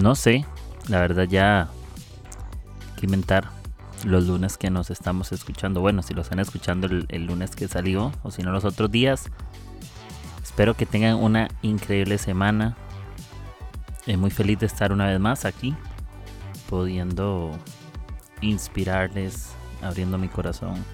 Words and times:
no 0.00 0.14
sé, 0.14 0.44
la 0.88 1.00
verdad 1.00 1.28
ya 1.28 1.68
que 2.96 3.06
inventar 3.06 3.50
los 4.04 4.26
lunes 4.26 4.56
que 4.56 4.70
nos 4.70 4.90
estamos 4.90 5.32
escuchando. 5.32 5.80
Bueno, 5.80 6.02
si 6.02 6.14
lo 6.14 6.22
están 6.22 6.38
escuchando 6.38 6.86
el, 6.86 7.26
lunes 7.26 7.54
que 7.54 7.68
salió 7.68 8.12
o 8.22 8.30
si 8.30 8.42
no 8.42 8.50
los 8.50 8.64
otros 8.64 8.90
días. 8.90 9.26
Espero 10.42 10.74
que 10.74 10.86
tengan 10.86 11.16
una 11.16 11.48
increíble 11.62 12.18
semana. 12.18 12.76
Eh, 14.06 14.16
muy 14.16 14.30
feliz 14.30 14.58
de 14.58 14.66
estar 14.66 14.92
una 14.92 15.06
vez 15.06 15.20
más 15.20 15.44
aquí, 15.44 15.74
pudiendo 16.68 17.52
inspirarles, 18.40 19.50
abriendo 19.82 20.18
mi 20.18 20.28
corazón. 20.28 20.84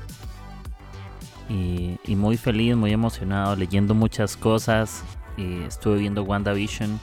Y, 1.49 1.97
muy 2.17 2.37
feliz, 2.37 2.75
muy 2.75 2.93
emocionado, 2.93 3.55
leyendo 3.55 3.95
muchas 3.95 4.37
cosas. 4.37 5.05
Y 5.37 5.63
estuve 5.63 5.99
viendo 5.99 6.25
WandaVision 6.25 6.99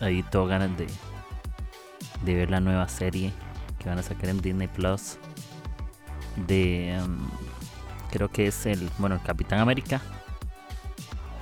ahí 0.00 0.22
tengo 0.24 0.46
ganas 0.46 0.70
de, 0.76 2.34
ver 2.34 2.50
la 2.50 2.60
nueva 2.60 2.88
serie 2.88 3.32
que 3.78 3.88
van 3.88 3.98
a 3.98 4.02
sacar 4.02 4.30
en 4.30 4.40
Disney 4.40 4.68
Plus. 4.68 5.18
De. 6.46 6.98
Um, 7.02 7.28
creo 8.10 8.30
que 8.30 8.48
es 8.48 8.66
el. 8.66 8.88
Bueno, 8.98 9.16
el 9.16 9.22
Capitán 9.22 9.60
América. 9.60 10.00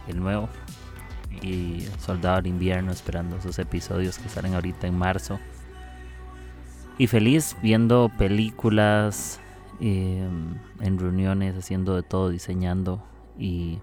El 0.09 0.21
nuevo. 0.21 0.49
Y 1.43 1.87
Soldado 1.99 2.37
del 2.37 2.47
Invierno, 2.47 2.93
esperando 2.93 3.37
esos 3.37 3.59
episodios 3.59 4.19
que 4.19 4.29
salen 4.29 4.55
ahorita 4.55 4.87
en 4.87 4.97
marzo. 4.97 5.39
Y 6.99 7.07
feliz 7.07 7.57
viendo 7.63 8.11
películas. 8.19 9.41
Em, 9.81 10.55
en 10.81 10.99
reuniones, 10.99 11.57
haciendo 11.57 11.97
de 11.97 12.03
todo, 12.03 12.31
diseñando. 12.31 13.03
Y, 13.37 13.81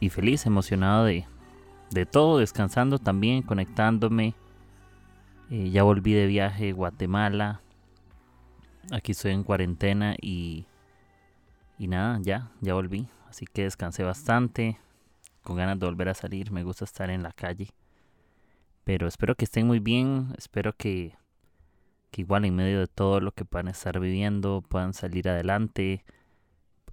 y 0.00 0.08
feliz, 0.08 0.44
emocionado 0.46 1.04
de, 1.04 1.26
de 1.90 2.06
todo, 2.06 2.38
descansando 2.38 2.98
también, 2.98 3.42
conectándome. 3.42 4.34
Eh, 5.50 5.70
ya 5.70 5.82
volví 5.82 6.12
de 6.12 6.26
viaje 6.26 6.70
a 6.70 6.74
Guatemala. 6.74 7.60
Aquí 8.92 9.12
estoy 9.12 9.32
en 9.32 9.44
cuarentena 9.44 10.14
y, 10.20 10.66
y 11.78 11.88
nada, 11.88 12.18
ya, 12.22 12.50
ya 12.60 12.74
volví. 12.74 13.08
Así 13.28 13.46
que 13.46 13.64
descansé 13.64 14.04
bastante, 14.04 14.78
con 15.42 15.56
ganas 15.56 15.78
de 15.78 15.86
volver 15.86 16.08
a 16.08 16.14
salir. 16.14 16.52
Me 16.52 16.62
gusta 16.62 16.84
estar 16.84 17.10
en 17.10 17.22
la 17.22 17.32
calle. 17.32 17.70
Pero 18.84 19.06
espero 19.06 19.34
que 19.34 19.44
estén 19.44 19.66
muy 19.66 19.80
bien. 19.80 20.32
Espero 20.38 20.72
que, 20.76 21.16
que 22.10 22.22
igual 22.22 22.44
en 22.44 22.54
medio 22.54 22.78
de 22.78 22.86
todo 22.86 23.20
lo 23.20 23.32
que 23.32 23.44
puedan 23.44 23.68
estar 23.68 23.98
viviendo, 23.98 24.62
puedan 24.62 24.94
salir 24.94 25.28
adelante. 25.28 26.04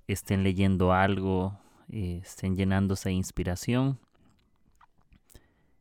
Estén 0.08 0.44
leyendo 0.44 0.94
algo, 0.94 1.60
eh, 1.90 2.22
estén 2.24 2.56
llenándose 2.56 3.10
de 3.10 3.16
inspiración 3.16 4.00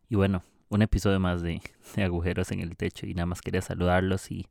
y 0.08 0.16
bueno, 0.16 0.42
un 0.68 0.82
episodio 0.82 1.20
más 1.20 1.42
de, 1.42 1.60
agujeros 1.96 2.52
en 2.52 2.60
el 2.60 2.76
techo 2.76 3.06
y 3.06 3.14
nada 3.14 3.26
más 3.26 3.42
quería 3.42 3.62
saludarlos 3.62 4.30
y 4.30 4.46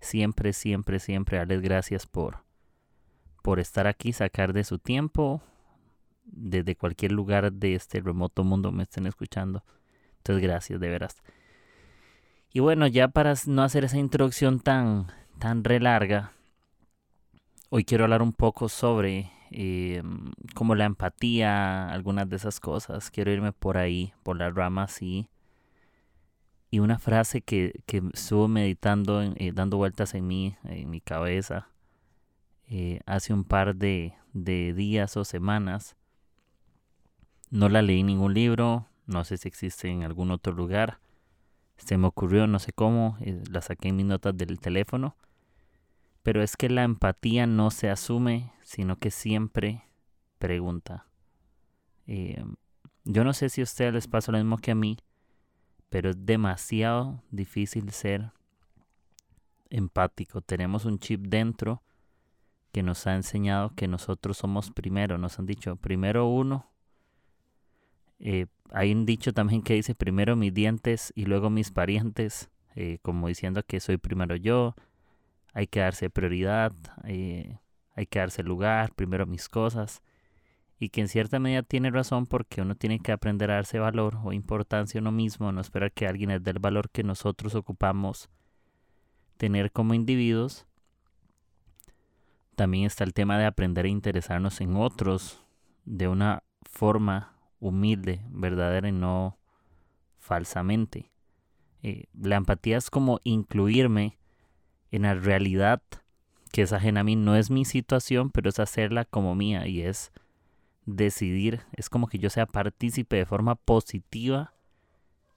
siempre, 0.00 0.52
siempre, 0.52 0.98
siempre 0.98 1.38
darles 1.38 1.62
gracias 1.62 2.06
por, 2.06 2.44
por 3.42 3.60
estar 3.60 3.86
aquí, 3.86 4.12
sacar 4.12 4.52
de 4.52 4.64
su 4.64 4.78
tiempo, 4.78 5.42
desde 6.24 6.76
cualquier 6.76 7.12
lugar 7.12 7.52
de 7.52 7.74
este 7.74 8.00
remoto 8.00 8.44
mundo 8.44 8.72
me 8.72 8.84
estén 8.84 9.06
escuchando. 9.06 9.64
Entonces 10.18 10.42
gracias, 10.42 10.80
de 10.80 10.88
veras. 10.88 11.22
Y 12.52 12.60
bueno, 12.60 12.86
ya 12.86 13.08
para 13.08 13.34
no 13.46 13.62
hacer 13.62 13.84
esa 13.84 13.98
introducción 13.98 14.60
tan, 14.60 15.06
tan 15.38 15.64
re 15.64 15.80
larga, 15.80 16.32
hoy 17.70 17.84
quiero 17.84 18.04
hablar 18.04 18.22
un 18.22 18.32
poco 18.32 18.68
sobre 18.68 19.30
eh, 19.52 20.02
como 20.54 20.74
la 20.74 20.84
empatía, 20.84 21.88
algunas 21.88 22.28
de 22.28 22.36
esas 22.36 22.60
cosas. 22.60 23.10
Quiero 23.10 23.30
irme 23.30 23.52
por 23.52 23.78
ahí, 23.78 24.12
por 24.22 24.36
las 24.38 24.54
ramas 24.54 25.00
y, 25.02 25.28
y 26.70 26.78
una 26.80 26.98
frase 26.98 27.42
que, 27.42 27.80
que 27.86 28.02
estuvo 28.12 28.48
meditando, 28.48 29.22
eh, 29.22 29.52
dando 29.54 29.76
vueltas 29.76 30.14
en 30.14 30.26
mí, 30.26 30.56
en 30.64 30.90
mi 30.90 31.00
cabeza, 31.00 31.68
eh, 32.68 33.00
hace 33.06 33.32
un 33.32 33.44
par 33.44 33.76
de, 33.76 34.14
de 34.32 34.72
días 34.72 35.16
o 35.16 35.24
semanas. 35.24 35.96
No 37.50 37.68
la 37.68 37.82
leí 37.82 38.00
en 38.00 38.06
ningún 38.06 38.34
libro, 38.34 38.88
no 39.06 39.24
sé 39.24 39.36
si 39.36 39.48
existe 39.48 39.88
en 39.88 40.02
algún 40.04 40.30
otro 40.30 40.52
lugar. 40.52 41.00
Se 41.76 41.98
me 41.98 42.06
ocurrió, 42.06 42.46
no 42.46 42.58
sé 42.58 42.72
cómo, 42.72 43.16
eh, 43.20 43.42
la 43.50 43.60
saqué 43.60 43.88
en 43.88 43.96
mis 43.96 44.06
notas 44.06 44.36
del 44.36 44.58
teléfono 44.60 45.16
pero 46.22 46.42
es 46.42 46.56
que 46.56 46.68
la 46.68 46.84
empatía 46.84 47.46
no 47.46 47.70
se 47.70 47.90
asume, 47.90 48.52
sino 48.62 48.98
que 48.98 49.10
siempre 49.10 49.84
pregunta. 50.38 51.06
Eh, 52.06 52.44
yo 53.04 53.24
no 53.24 53.32
sé 53.32 53.48
si 53.48 53.60
a 53.60 53.64
ustedes 53.64 53.92
les 53.92 54.06
pasa 54.06 54.32
lo 54.32 54.38
mismo 54.38 54.58
que 54.58 54.70
a 54.70 54.76
mí, 54.76 54.98
pero 55.88 56.10
es 56.10 56.24
demasiado 56.24 57.22
difícil 57.30 57.90
ser 57.90 58.32
empático. 59.70 60.40
Tenemos 60.40 60.84
un 60.84 60.98
chip 60.98 61.26
dentro 61.26 61.82
que 62.72 62.82
nos 62.82 63.06
ha 63.06 63.14
enseñado 63.14 63.74
que 63.74 63.88
nosotros 63.88 64.38
somos 64.38 64.70
primero. 64.70 65.18
Nos 65.18 65.38
han 65.38 65.46
dicho 65.46 65.76
primero 65.76 66.26
uno. 66.26 66.70
Eh, 68.18 68.46
hay 68.70 68.92
un 68.92 69.04
dicho 69.04 69.32
también 69.32 69.62
que 69.62 69.74
dice 69.74 69.94
primero 69.94 70.36
mis 70.36 70.54
dientes 70.54 71.12
y 71.16 71.26
luego 71.26 71.50
mis 71.50 71.72
parientes, 71.72 72.50
eh, 72.76 72.98
como 73.02 73.28
diciendo 73.28 73.62
que 73.66 73.80
soy 73.80 73.96
primero 73.98 74.36
yo, 74.36 74.74
hay 75.52 75.66
que 75.66 75.80
darse 75.80 76.10
prioridad, 76.10 76.72
eh, 77.04 77.58
hay 77.94 78.06
que 78.06 78.18
darse 78.18 78.42
lugar, 78.42 78.92
primero 78.94 79.26
mis 79.26 79.48
cosas. 79.48 80.02
Y 80.78 80.88
que 80.88 81.00
en 81.00 81.08
cierta 81.08 81.38
medida 81.38 81.62
tiene 81.62 81.90
razón 81.90 82.26
porque 82.26 82.60
uno 82.60 82.74
tiene 82.74 82.98
que 82.98 83.12
aprender 83.12 83.50
a 83.50 83.54
darse 83.54 83.78
valor 83.78 84.18
o 84.24 84.32
importancia 84.32 84.98
a 84.98 85.02
uno 85.02 85.12
mismo, 85.12 85.52
no 85.52 85.60
esperar 85.60 85.92
que 85.92 86.08
alguien 86.08 86.30
les 86.30 86.42
dé 86.42 86.50
el 86.50 86.58
valor 86.58 86.90
que 86.90 87.04
nosotros 87.04 87.54
ocupamos 87.54 88.30
tener 89.36 89.70
como 89.70 89.94
individuos. 89.94 90.66
También 92.56 92.84
está 92.86 93.04
el 93.04 93.14
tema 93.14 93.38
de 93.38 93.44
aprender 93.44 93.84
a 93.84 93.88
interesarnos 93.88 94.60
en 94.60 94.76
otros 94.76 95.44
de 95.84 96.08
una 96.08 96.42
forma 96.62 97.36
humilde, 97.60 98.24
verdadera 98.28 98.88
y 98.88 98.92
no 98.92 99.38
falsamente. 100.18 101.12
Eh, 101.82 102.06
la 102.12 102.36
empatía 102.36 102.76
es 102.76 102.90
como 102.90 103.20
incluirme 103.24 104.18
en 104.92 105.02
la 105.02 105.14
realidad 105.14 105.82
que 106.52 106.62
es 106.62 106.72
ajena 106.72 107.00
a 107.00 107.04
mí. 107.04 107.16
No 107.16 107.34
es 107.34 107.50
mi 107.50 107.64
situación, 107.64 108.30
pero 108.30 108.50
es 108.50 108.60
hacerla 108.60 109.04
como 109.04 109.34
mía 109.34 109.66
y 109.66 109.82
es 109.82 110.12
decidir, 110.84 111.62
es 111.72 111.88
como 111.88 112.06
que 112.06 112.18
yo 112.18 112.30
sea 112.30 112.46
partícipe 112.46 113.16
de 113.16 113.26
forma 113.26 113.54
positiva 113.54 114.52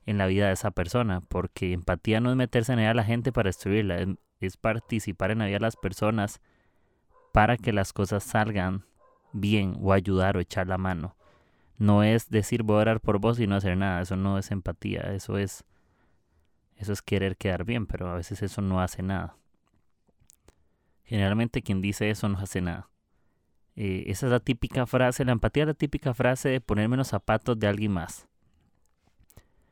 en 0.06 0.18
la 0.18 0.28
vida 0.28 0.48
de 0.48 0.54
esa 0.54 0.72
persona, 0.72 1.22
porque 1.22 1.74
empatía 1.74 2.20
no 2.20 2.30
es 2.30 2.36
meterse 2.36 2.74
en 2.74 2.80
ella 2.80 2.92
a 2.92 2.96
la 2.96 3.04
gente 3.04 3.32
para 3.32 3.50
destruirla, 3.50 4.06
es, 4.40 4.58
participar 4.58 5.32
en 5.32 5.40
la 5.40 5.46
vida 5.46 5.56
de 5.56 5.62
las 5.62 5.76
personas 5.76 6.40
para 7.32 7.58
que 7.58 7.74
las 7.74 7.94
cosas 7.94 8.24
salgan 8.24 8.86
bien 9.34 9.76
o 9.82 9.94
ayudar 9.94 10.38
o 10.38 10.40
echar 10.40 10.68
la 10.68 10.78
mano. 10.78 11.16
No 11.78 12.04
es 12.04 12.30
decir 12.30 12.62
voy 12.62 12.78
a 12.78 12.82
orar 12.82 13.02
por 13.02 13.20
vos 13.20 13.40
y 13.40 13.48
no 13.48 13.56
hacer 13.56 13.76
nada, 13.76 14.02
eso 14.02 14.16
no 14.16 14.38
es 14.38 14.52
empatía, 14.52 15.02
eso 15.14 15.38
es 15.38 15.66
eso 16.78 16.94
es 16.94 17.02
querer 17.02 17.38
quedar 17.38 17.64
bien, 17.64 17.88
pero 17.88 18.10
a 18.10 18.16
veces 18.16 18.44
eso 18.44 18.62
no 18.62 18.82
hace 18.82 19.02
nada. 19.02 19.38
Generalmente 21.06 21.62
quien 21.62 21.82
dice 21.82 22.10
eso 22.10 22.28
no 22.30 22.40
hace 22.40 22.62
nada. 22.62 22.90
Eh, 23.76 24.06
esa 24.08 24.28
es 24.28 24.32
la 24.32 24.40
típica 24.40 24.86
frase, 24.86 25.26
la 25.26 25.34
empatía 25.34 25.64
es 25.64 25.68
la 25.68 25.74
típica 25.74 26.14
frase 26.14 26.50
de 26.50 26.62
ponerme 26.62 26.98
los 26.98 27.10
zapatos 27.10 27.60
de 27.60 27.68
alguien 27.68 27.92
más. 27.92 28.28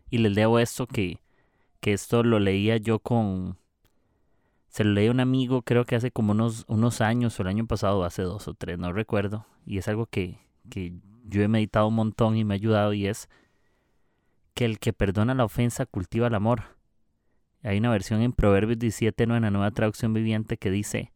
Y 0.09 0.19
les 0.19 0.33
leo 0.33 0.59
esto 0.59 0.85
que, 0.85 1.19
que 1.79 1.93
esto 1.93 2.23
lo 2.23 2.39
leía 2.39 2.77
yo 2.77 2.99
con... 2.99 3.57
Se 4.67 4.83
lo 4.83 4.91
leí 4.91 5.07
a 5.07 5.11
un 5.11 5.19
amigo 5.19 5.61
creo 5.61 5.85
que 5.85 5.95
hace 5.95 6.11
como 6.11 6.31
unos, 6.31 6.65
unos 6.67 7.01
años 7.01 7.39
o 7.39 7.43
el 7.43 7.47
año 7.47 7.67
pasado, 7.67 8.03
hace 8.03 8.23
dos 8.23 8.47
o 8.47 8.53
tres, 8.53 8.77
no 8.77 8.91
recuerdo. 8.91 9.45
Y 9.65 9.77
es 9.77 9.87
algo 9.87 10.07
que, 10.07 10.39
que 10.69 10.93
yo 11.23 11.41
he 11.41 11.47
meditado 11.47 11.87
un 11.87 11.95
montón 11.95 12.35
y 12.35 12.43
me 12.43 12.53
ha 12.53 12.55
ayudado 12.55 12.93
y 12.93 13.07
es 13.07 13.29
que 14.53 14.65
el 14.65 14.79
que 14.79 14.93
perdona 14.93 15.33
la 15.33 15.45
ofensa 15.45 15.85
cultiva 15.85 16.27
el 16.27 16.35
amor. 16.35 16.77
Hay 17.63 17.77
una 17.77 17.91
versión 17.91 18.21
en 18.21 18.33
Proverbios 18.33 18.77
17, 18.79 19.25
no 19.25 19.35
en 19.35 19.43
la 19.43 19.51
nueva 19.51 19.71
traducción 19.71 20.13
viviente 20.13 20.57
que 20.57 20.69
dice, 20.69 21.13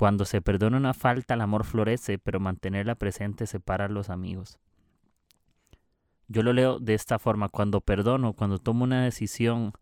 cuando 0.00 0.24
se 0.24 0.40
perdona 0.40 0.78
una 0.78 0.94
falta, 0.94 1.34
el 1.34 1.42
amor 1.42 1.62
florece, 1.62 2.18
pero 2.18 2.40
mantenerla 2.40 2.94
presente 2.94 3.46
separa 3.46 3.84
a 3.84 3.88
los 3.90 4.08
amigos. 4.08 4.58
Yo 6.26 6.42
lo 6.42 6.54
leo 6.54 6.78
de 6.78 6.94
esta 6.94 7.18
forma, 7.18 7.50
cuando 7.50 7.82
perdono, 7.82 8.32
cuando 8.32 8.56
tomo 8.56 8.84
una 8.84 9.04
decisión 9.04 9.74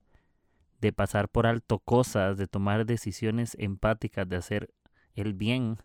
de 0.80 0.92
pasar 0.92 1.28
por 1.28 1.46
alto 1.46 1.78
cosas, 1.78 2.36
de 2.36 2.48
tomar 2.48 2.84
decisiones 2.84 3.56
empáticas, 3.60 4.28
de 4.28 4.34
hacer 4.34 4.74
el 5.14 5.34
bien, 5.34 5.76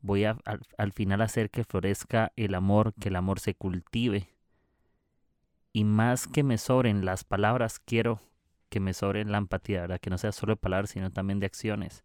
voy 0.00 0.26
al, 0.26 0.40
al, 0.78 0.92
final 0.92 1.20
hacer 1.20 1.50
que 1.50 1.64
florezca 1.64 2.30
el 2.36 2.54
amor, 2.54 2.94
que 3.00 3.08
el 3.08 3.16
amor 3.16 3.40
se 3.40 3.56
cultive. 3.56 4.28
Y 5.72 5.82
más 5.82 6.28
que 6.28 6.44
me 6.44 6.56
sobren 6.56 7.04
las 7.04 7.24
palabras, 7.24 7.80
quiero 7.80 8.20
que 8.68 8.78
me 8.78 8.94
sobren 8.94 9.32
la 9.32 9.38
empatía, 9.38 9.80
¿verdad? 9.80 9.98
Que 10.00 10.10
no 10.10 10.18
sea 10.18 10.30
solo 10.30 10.52
de 10.52 10.58
palabras, 10.58 10.90
sino 10.90 11.10
también 11.10 11.40
de 11.40 11.46
acciones. 11.46 12.04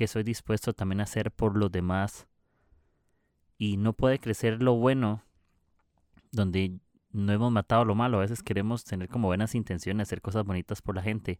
Que 0.00 0.08
soy 0.08 0.22
dispuesto 0.22 0.72
también 0.72 1.00
a 1.00 1.02
hacer 1.02 1.30
por 1.30 1.58
los 1.58 1.70
demás. 1.70 2.26
Y 3.58 3.76
no 3.76 3.92
puede 3.92 4.18
crecer 4.18 4.62
lo 4.62 4.76
bueno 4.76 5.22
donde 6.32 6.80
no 7.10 7.30
hemos 7.34 7.52
matado 7.52 7.84
lo 7.84 7.94
malo. 7.94 8.16
A 8.16 8.22
veces 8.22 8.42
queremos 8.42 8.82
tener 8.84 9.10
como 9.10 9.28
buenas 9.28 9.54
intenciones, 9.54 10.08
hacer 10.08 10.22
cosas 10.22 10.46
bonitas 10.46 10.80
por 10.80 10.96
la 10.96 11.02
gente. 11.02 11.38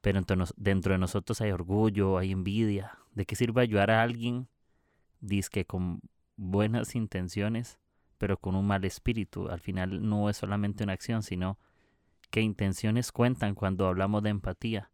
Pero 0.00 0.22
dentro 0.56 0.94
de 0.94 0.98
nosotros 0.98 1.42
hay 1.42 1.50
orgullo, 1.50 2.16
hay 2.16 2.32
envidia. 2.32 2.96
¿De 3.12 3.26
qué 3.26 3.36
sirve 3.36 3.60
ayudar 3.60 3.90
a 3.90 4.00
alguien 4.00 4.48
dice 5.20 5.66
con 5.66 6.00
buenas 6.36 6.94
intenciones, 6.94 7.78
pero 8.16 8.38
con 8.38 8.56
un 8.56 8.66
mal 8.66 8.86
espíritu. 8.86 9.50
Al 9.50 9.60
final 9.60 10.08
no 10.08 10.30
es 10.30 10.38
solamente 10.38 10.82
una 10.82 10.94
acción, 10.94 11.22
sino 11.22 11.58
que 12.30 12.40
intenciones 12.40 13.12
cuentan 13.12 13.54
cuando 13.54 13.86
hablamos 13.86 14.22
de 14.22 14.30
empatía. 14.30 14.90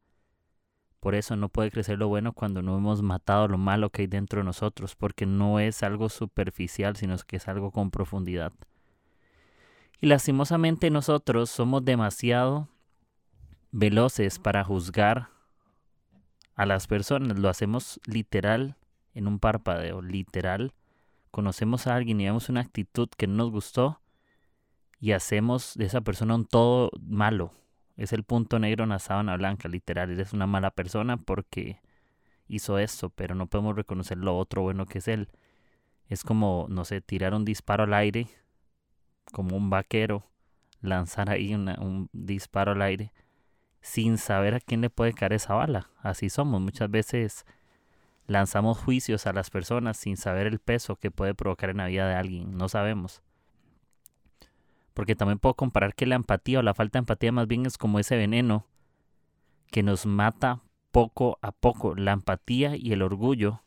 Por 1.02 1.16
eso 1.16 1.34
no 1.34 1.48
puede 1.48 1.72
crecer 1.72 1.98
lo 1.98 2.06
bueno 2.06 2.32
cuando 2.32 2.62
no 2.62 2.78
hemos 2.78 3.02
matado 3.02 3.48
lo 3.48 3.58
malo 3.58 3.90
que 3.90 4.02
hay 4.02 4.06
dentro 4.06 4.38
de 4.38 4.44
nosotros, 4.44 4.94
porque 4.94 5.26
no 5.26 5.58
es 5.58 5.82
algo 5.82 6.08
superficial, 6.08 6.94
sino 6.94 7.16
que 7.26 7.38
es 7.38 7.48
algo 7.48 7.72
con 7.72 7.90
profundidad. 7.90 8.52
Y 10.00 10.06
lastimosamente 10.06 10.90
nosotros 10.90 11.50
somos 11.50 11.84
demasiado 11.84 12.68
veloces 13.72 14.38
para 14.38 14.62
juzgar 14.62 15.30
a 16.54 16.66
las 16.66 16.86
personas, 16.86 17.36
lo 17.36 17.48
hacemos 17.48 17.98
literal 18.06 18.76
en 19.12 19.26
un 19.26 19.40
parpadeo, 19.40 20.02
literal. 20.02 20.72
Conocemos 21.32 21.88
a 21.88 21.96
alguien 21.96 22.20
y 22.20 22.26
vemos 22.26 22.48
una 22.48 22.60
actitud 22.60 23.08
que 23.16 23.26
no 23.26 23.38
nos 23.38 23.50
gustó 23.50 24.00
y 25.00 25.10
hacemos 25.10 25.74
de 25.74 25.86
esa 25.86 26.02
persona 26.02 26.36
un 26.36 26.46
todo 26.46 26.92
malo. 27.00 27.52
Es 28.02 28.12
el 28.12 28.24
punto 28.24 28.58
negro 28.58 28.82
en 28.82 28.90
la 28.90 29.36
blanca, 29.36 29.68
literal. 29.68 30.10
Eres 30.10 30.32
una 30.32 30.48
mala 30.48 30.72
persona 30.72 31.18
porque 31.18 31.80
hizo 32.48 32.80
esto, 32.80 33.10
pero 33.10 33.36
no 33.36 33.46
podemos 33.46 33.76
reconocer 33.76 34.18
lo 34.18 34.36
otro 34.36 34.62
bueno 34.62 34.86
que 34.86 34.98
es 34.98 35.06
él. 35.06 35.28
Es 36.08 36.24
como, 36.24 36.66
no 36.68 36.84
sé, 36.84 37.00
tirar 37.00 37.32
un 37.32 37.44
disparo 37.44 37.84
al 37.84 37.94
aire, 37.94 38.26
como 39.30 39.56
un 39.56 39.70
vaquero, 39.70 40.24
lanzar 40.80 41.30
ahí 41.30 41.54
un 41.54 42.08
disparo 42.12 42.72
al 42.72 42.82
aire, 42.82 43.12
sin 43.82 44.18
saber 44.18 44.56
a 44.56 44.60
quién 44.60 44.80
le 44.80 44.90
puede 44.90 45.12
caer 45.12 45.34
esa 45.34 45.54
bala. 45.54 45.88
Así 46.00 46.28
somos. 46.28 46.60
Muchas 46.60 46.90
veces 46.90 47.46
lanzamos 48.26 48.78
juicios 48.78 49.28
a 49.28 49.32
las 49.32 49.48
personas 49.48 49.96
sin 49.96 50.16
saber 50.16 50.48
el 50.48 50.58
peso 50.58 50.96
que 50.96 51.12
puede 51.12 51.36
provocar 51.36 51.70
en 51.70 51.76
la 51.76 51.86
vida 51.86 52.08
de 52.08 52.16
alguien. 52.16 52.58
No 52.58 52.68
sabemos. 52.68 53.22
Porque 54.94 55.16
también 55.16 55.38
puedo 55.38 55.54
comparar 55.54 55.94
que 55.94 56.06
la 56.06 56.16
empatía 56.16 56.58
o 56.58 56.62
la 56.62 56.74
falta 56.74 56.98
de 56.98 57.00
empatía 57.00 57.32
más 57.32 57.46
bien 57.46 57.66
es 57.66 57.78
como 57.78 57.98
ese 57.98 58.16
veneno 58.16 58.66
que 59.70 59.82
nos 59.82 60.06
mata 60.06 60.62
poco 60.90 61.38
a 61.42 61.52
poco. 61.52 61.94
La 61.94 62.12
empatía 62.12 62.76
y 62.76 62.92
el 62.92 63.02
orgullo 63.02 63.62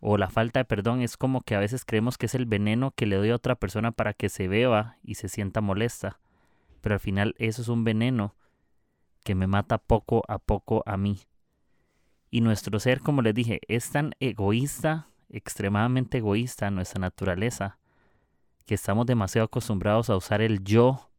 o 0.00 0.18
la 0.18 0.30
falta 0.30 0.58
de 0.58 0.64
perdón 0.64 1.00
es 1.00 1.16
como 1.16 1.42
que 1.42 1.54
a 1.54 1.60
veces 1.60 1.84
creemos 1.84 2.18
que 2.18 2.26
es 2.26 2.34
el 2.34 2.44
veneno 2.44 2.90
que 2.90 3.06
le 3.06 3.14
doy 3.14 3.30
a 3.30 3.36
otra 3.36 3.54
persona 3.54 3.92
para 3.92 4.14
que 4.14 4.28
se 4.28 4.48
beba 4.48 4.96
y 5.04 5.14
se 5.14 5.28
sienta 5.28 5.60
molesta. 5.60 6.18
Pero 6.80 6.94
al 6.94 7.00
final 7.00 7.36
eso 7.38 7.62
es 7.62 7.68
un 7.68 7.84
veneno 7.84 8.34
que 9.22 9.36
me 9.36 9.46
mata 9.46 9.78
poco 9.78 10.24
a 10.26 10.40
poco 10.40 10.82
a 10.86 10.96
mí. 10.96 11.20
Y 12.30 12.40
nuestro 12.40 12.80
ser, 12.80 13.00
como 13.00 13.22
les 13.22 13.32
dije, 13.34 13.60
es 13.68 13.90
tan 13.90 14.14
egoísta, 14.18 15.06
extremadamente 15.28 16.18
egoísta 16.18 16.70
nuestra 16.72 16.98
naturaleza, 16.98 17.78
que 18.62 18.74
estamos 18.74 19.06
demasiado 19.06 19.46
acostumbrados 19.46 20.10
a 20.10 20.16
usar 20.16 20.40
el 20.40 20.62
yo 20.64 21.10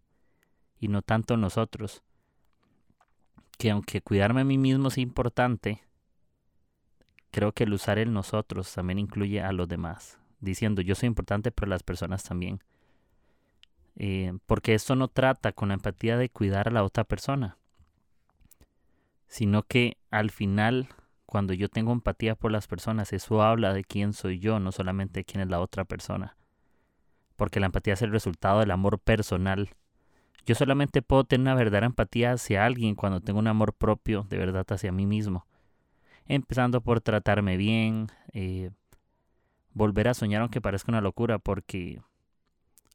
y 0.80 0.88
no 0.88 1.02
tanto 1.02 1.38
nosotros. 1.38 2.04
Que 3.58 3.72
aunque 3.72 4.02
cuidarme 4.02 4.42
a 4.42 4.46
mí 4.46 4.58
mismo 4.58 4.88
es 4.88 4.98
importante, 4.98 5.84
creo 7.32 7.52
que 7.52 7.64
el 7.64 7.74
usar 7.74 8.00
el 8.00 8.12
nosotros 8.14 8.74
también 8.74 9.00
incluye 9.00 9.42
a 9.42 9.52
los 9.52 9.68
demás, 9.68 10.20
diciendo 10.40 10.82
yo 10.82 10.96
soy 10.96 11.08
importante, 11.08 11.52
pero 11.52 11.70
las 11.70 11.84
personas 11.84 12.24
también. 12.24 12.62
Eh, 13.96 14.34
porque 14.48 14.74
esto 14.74 14.96
no 14.96 15.08
trata 15.08 15.52
con 15.52 15.70
la 15.70 15.76
empatía 15.76 16.18
de 16.18 16.30
cuidar 16.30 16.68
a 16.68 16.72
la 16.72 16.84
otra 16.84 17.04
persona, 17.04 17.58
sino 19.28 19.64
que 19.64 19.98
al 20.10 20.32
final 20.32 20.88
cuando 21.34 21.54
yo 21.54 21.68
tengo 21.68 21.92
empatía 21.92 22.36
por 22.36 22.52
las 22.52 22.68
personas, 22.68 23.12
eso 23.12 23.42
habla 23.42 23.74
de 23.74 23.84
quién 23.84 24.14
soy 24.14 24.38
yo, 24.38 24.60
no 24.60 24.72
solamente 24.72 25.22
de 25.22 25.26
quién 25.26 25.42
es 25.42 25.50
la 25.50 25.62
otra 25.62 25.84
persona. 25.84 26.38
Porque 27.36 27.60
la 27.60 27.68
empatía 27.68 27.94
es 27.94 28.02
el 28.02 28.12
resultado 28.12 28.60
del 28.60 28.72
amor 28.72 29.00
personal. 29.00 29.70
Yo 30.46 30.56
solamente 30.56 31.02
puedo 31.02 31.24
tener 31.24 31.42
una 31.42 31.56
verdadera 31.56 31.86
empatía 31.86 32.34
hacia 32.34 32.66
alguien 32.66 32.96
cuando 32.96 33.22
tengo 33.22 33.40
un 33.40 33.48
amor 33.48 33.74
propio 33.74 34.26
de 34.30 34.38
verdad 34.38 34.66
hacia 34.70 34.92
mí 34.92 35.06
mismo. 35.06 35.46
Empezando 36.26 36.82
por 36.82 37.02
tratarme 37.02 37.58
bien, 37.58 38.08
eh, 38.34 38.72
volver 39.74 40.08
a 40.08 40.14
soñar 40.14 40.42
aunque 40.42 40.62
parezca 40.62 40.92
una 40.92 41.02
locura, 41.02 41.40
porque 41.40 42.02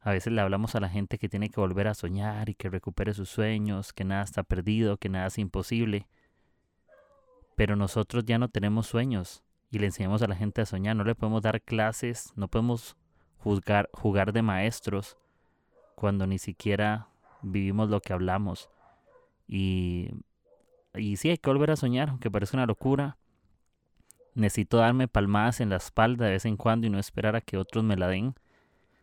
a 0.02 0.12
veces 0.12 0.32
le 0.32 0.40
hablamos 0.40 0.74
a 0.74 0.80
la 0.80 0.88
gente 0.88 1.18
que 1.18 1.28
tiene 1.28 1.48
que 1.48 1.60
volver 1.60 1.88
a 1.88 1.94
soñar 1.94 2.48
y 2.48 2.54
que 2.54 2.70
recupere 2.70 3.14
sus 3.14 3.28
sueños, 3.28 3.92
que 3.92 4.04
nada 4.04 4.22
está 4.22 4.42
perdido, 4.42 4.96
que 4.96 5.08
nada 5.08 5.26
es 5.26 5.38
imposible 5.38 6.06
pero 7.58 7.74
nosotros 7.74 8.24
ya 8.24 8.38
no 8.38 8.48
tenemos 8.48 8.86
sueños 8.86 9.42
y 9.68 9.80
le 9.80 9.86
enseñamos 9.86 10.22
a 10.22 10.28
la 10.28 10.36
gente 10.36 10.60
a 10.60 10.64
soñar, 10.64 10.94
no 10.94 11.02
le 11.02 11.16
podemos 11.16 11.42
dar 11.42 11.60
clases, 11.60 12.32
no 12.36 12.46
podemos 12.46 12.96
juzgar, 13.38 13.88
jugar 13.92 14.32
de 14.32 14.42
maestros 14.42 15.16
cuando 15.94 16.26
ni 16.26 16.38
siquiera 16.38 17.08
vivimos 17.42 17.88
lo 17.90 18.00
que 18.00 18.12
hablamos. 18.12 18.68
Y, 19.46 20.10
y 20.94 21.16
sí, 21.16 21.30
hay 21.30 21.38
que 21.38 21.50
volver 21.50 21.70
a 21.70 21.76
soñar, 21.76 22.10
aunque 22.10 22.30
parece 22.30 22.56
una 22.56 22.66
locura. 22.66 23.16
Necesito 24.34 24.76
darme 24.76 25.08
palmadas 25.08 25.60
en 25.60 25.70
la 25.70 25.76
espalda 25.76 26.26
de 26.26 26.32
vez 26.32 26.44
en 26.44 26.56
cuando 26.56 26.86
y 26.86 26.90
no 26.90 26.98
esperar 26.98 27.34
a 27.34 27.40
que 27.40 27.56
otros 27.56 27.82
me 27.84 27.96
la 27.96 28.08
den. 28.08 28.34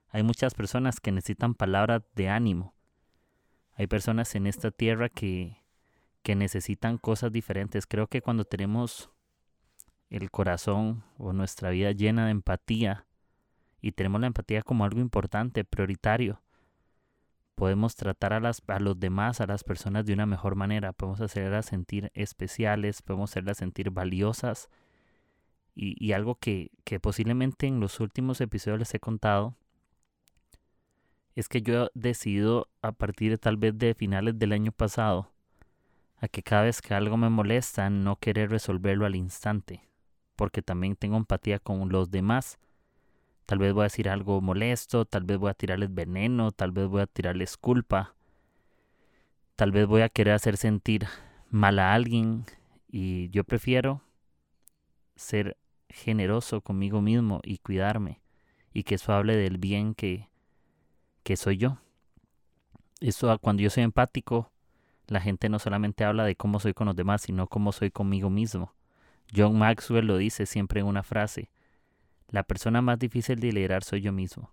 Hay 0.09 0.23
muchas 0.23 0.53
personas 0.53 1.01
que 1.01 1.11
necesitan 1.11 1.55
palabras 1.55 2.03
de 2.15 2.29
ánimo. 2.29 2.73
Hay 3.75 3.87
personas 3.87 4.33
en 4.35 4.47
esta 4.47 4.71
tierra 4.71 5.09
que, 5.09 5.57
que 6.23 6.35
necesitan 6.35 6.97
cosas 6.97 7.33
diferentes. 7.33 7.85
Creo 7.85 8.07
que 8.07 8.21
cuando 8.21 8.45
tenemos 8.45 9.09
el 10.09 10.31
corazón 10.31 11.03
o 11.17 11.33
nuestra 11.33 11.71
vida 11.71 11.91
llena 11.91 12.25
de 12.25 12.31
empatía 12.31 13.05
y 13.85 13.91
tenemos 13.91 14.19
la 14.19 14.25
empatía 14.25 14.63
como 14.63 14.83
algo 14.83 14.99
importante, 14.99 15.63
prioritario, 15.63 16.41
podemos 17.53 17.95
tratar 17.95 18.33
a, 18.33 18.39
las, 18.39 18.63
a 18.65 18.79
los 18.79 18.99
demás, 18.99 19.41
a 19.41 19.45
las 19.45 19.63
personas 19.63 20.07
de 20.07 20.13
una 20.13 20.25
mejor 20.25 20.55
manera, 20.55 20.91
podemos 20.91 21.21
hacerlas 21.21 21.67
sentir 21.67 22.09
especiales, 22.15 23.03
podemos 23.03 23.29
hacerlas 23.29 23.57
sentir 23.57 23.91
valiosas. 23.91 24.69
Y, 25.75 26.03
y 26.03 26.13
algo 26.13 26.33
que, 26.33 26.71
que 26.83 26.99
posiblemente 26.99 27.67
en 27.67 27.79
los 27.79 27.99
últimos 27.99 28.41
episodios 28.41 28.79
les 28.79 28.93
he 28.95 28.99
contado, 28.99 29.55
es 31.35 31.47
que 31.47 31.61
yo 31.61 31.83
he 31.83 31.89
decidido 31.93 32.69
a 32.81 32.91
partir 32.91 33.37
tal 33.37 33.55
vez 33.55 33.77
de 33.77 33.93
finales 33.93 34.39
del 34.39 34.51
año 34.51 34.71
pasado, 34.71 35.31
a 36.17 36.27
que 36.27 36.41
cada 36.41 36.63
vez 36.63 36.81
que 36.81 36.95
algo 36.95 37.17
me 37.17 37.29
molesta 37.29 37.87
no 37.91 38.15
querer 38.15 38.49
resolverlo 38.49 39.05
al 39.05 39.15
instante, 39.15 39.87
porque 40.35 40.63
también 40.63 40.95
tengo 40.95 41.17
empatía 41.17 41.59
con 41.59 41.87
los 41.89 42.09
demás. 42.09 42.57
Tal 43.45 43.59
vez 43.59 43.73
voy 43.73 43.81
a 43.81 43.83
decir 43.83 44.09
algo 44.09 44.41
molesto, 44.41 45.05
tal 45.05 45.23
vez 45.23 45.37
voy 45.37 45.51
a 45.51 45.53
tirarles 45.53 45.93
veneno, 45.93 46.51
tal 46.51 46.71
vez 46.71 46.87
voy 46.87 47.01
a 47.01 47.07
tirarles 47.07 47.57
culpa, 47.57 48.15
tal 49.55 49.71
vez 49.71 49.85
voy 49.85 50.01
a 50.01 50.09
querer 50.09 50.33
hacer 50.33 50.57
sentir 50.57 51.07
mal 51.49 51.79
a 51.79 51.93
alguien 51.93 52.45
y 52.89 53.29
yo 53.29 53.43
prefiero 53.43 54.01
ser 55.15 55.57
generoso 55.89 56.61
conmigo 56.61 57.01
mismo 57.01 57.39
y 57.43 57.59
cuidarme 57.59 58.19
y 58.73 58.83
que 58.83 58.95
eso 58.95 59.13
hable 59.13 59.35
del 59.37 59.57
bien 59.57 59.93
que, 59.93 60.29
que 61.23 61.37
soy 61.37 61.57
yo. 61.57 61.77
Eso 62.99 63.37
cuando 63.39 63.61
yo 63.61 63.69
soy 63.69 63.83
empático, 63.83 64.51
la 65.07 65.21
gente 65.21 65.49
no 65.49 65.59
solamente 65.59 66.03
habla 66.03 66.25
de 66.25 66.35
cómo 66.35 66.59
soy 66.59 66.73
con 66.73 66.87
los 66.87 66.95
demás, 66.95 67.21
sino 67.21 67.47
cómo 67.47 67.71
soy 67.71 67.91
conmigo 67.91 68.29
mismo. 68.29 68.73
John 69.33 69.57
Maxwell 69.57 70.05
lo 70.05 70.17
dice 70.17 70.45
siempre 70.45 70.81
en 70.81 70.87
una 70.87 71.03
frase. 71.03 71.49
La 72.29 72.43
persona 72.43 72.81
más 72.81 72.99
difícil 72.99 73.39
de 73.39 73.51
liderar 73.51 73.83
soy 73.83 74.01
yo 74.01 74.11
mismo. 74.11 74.51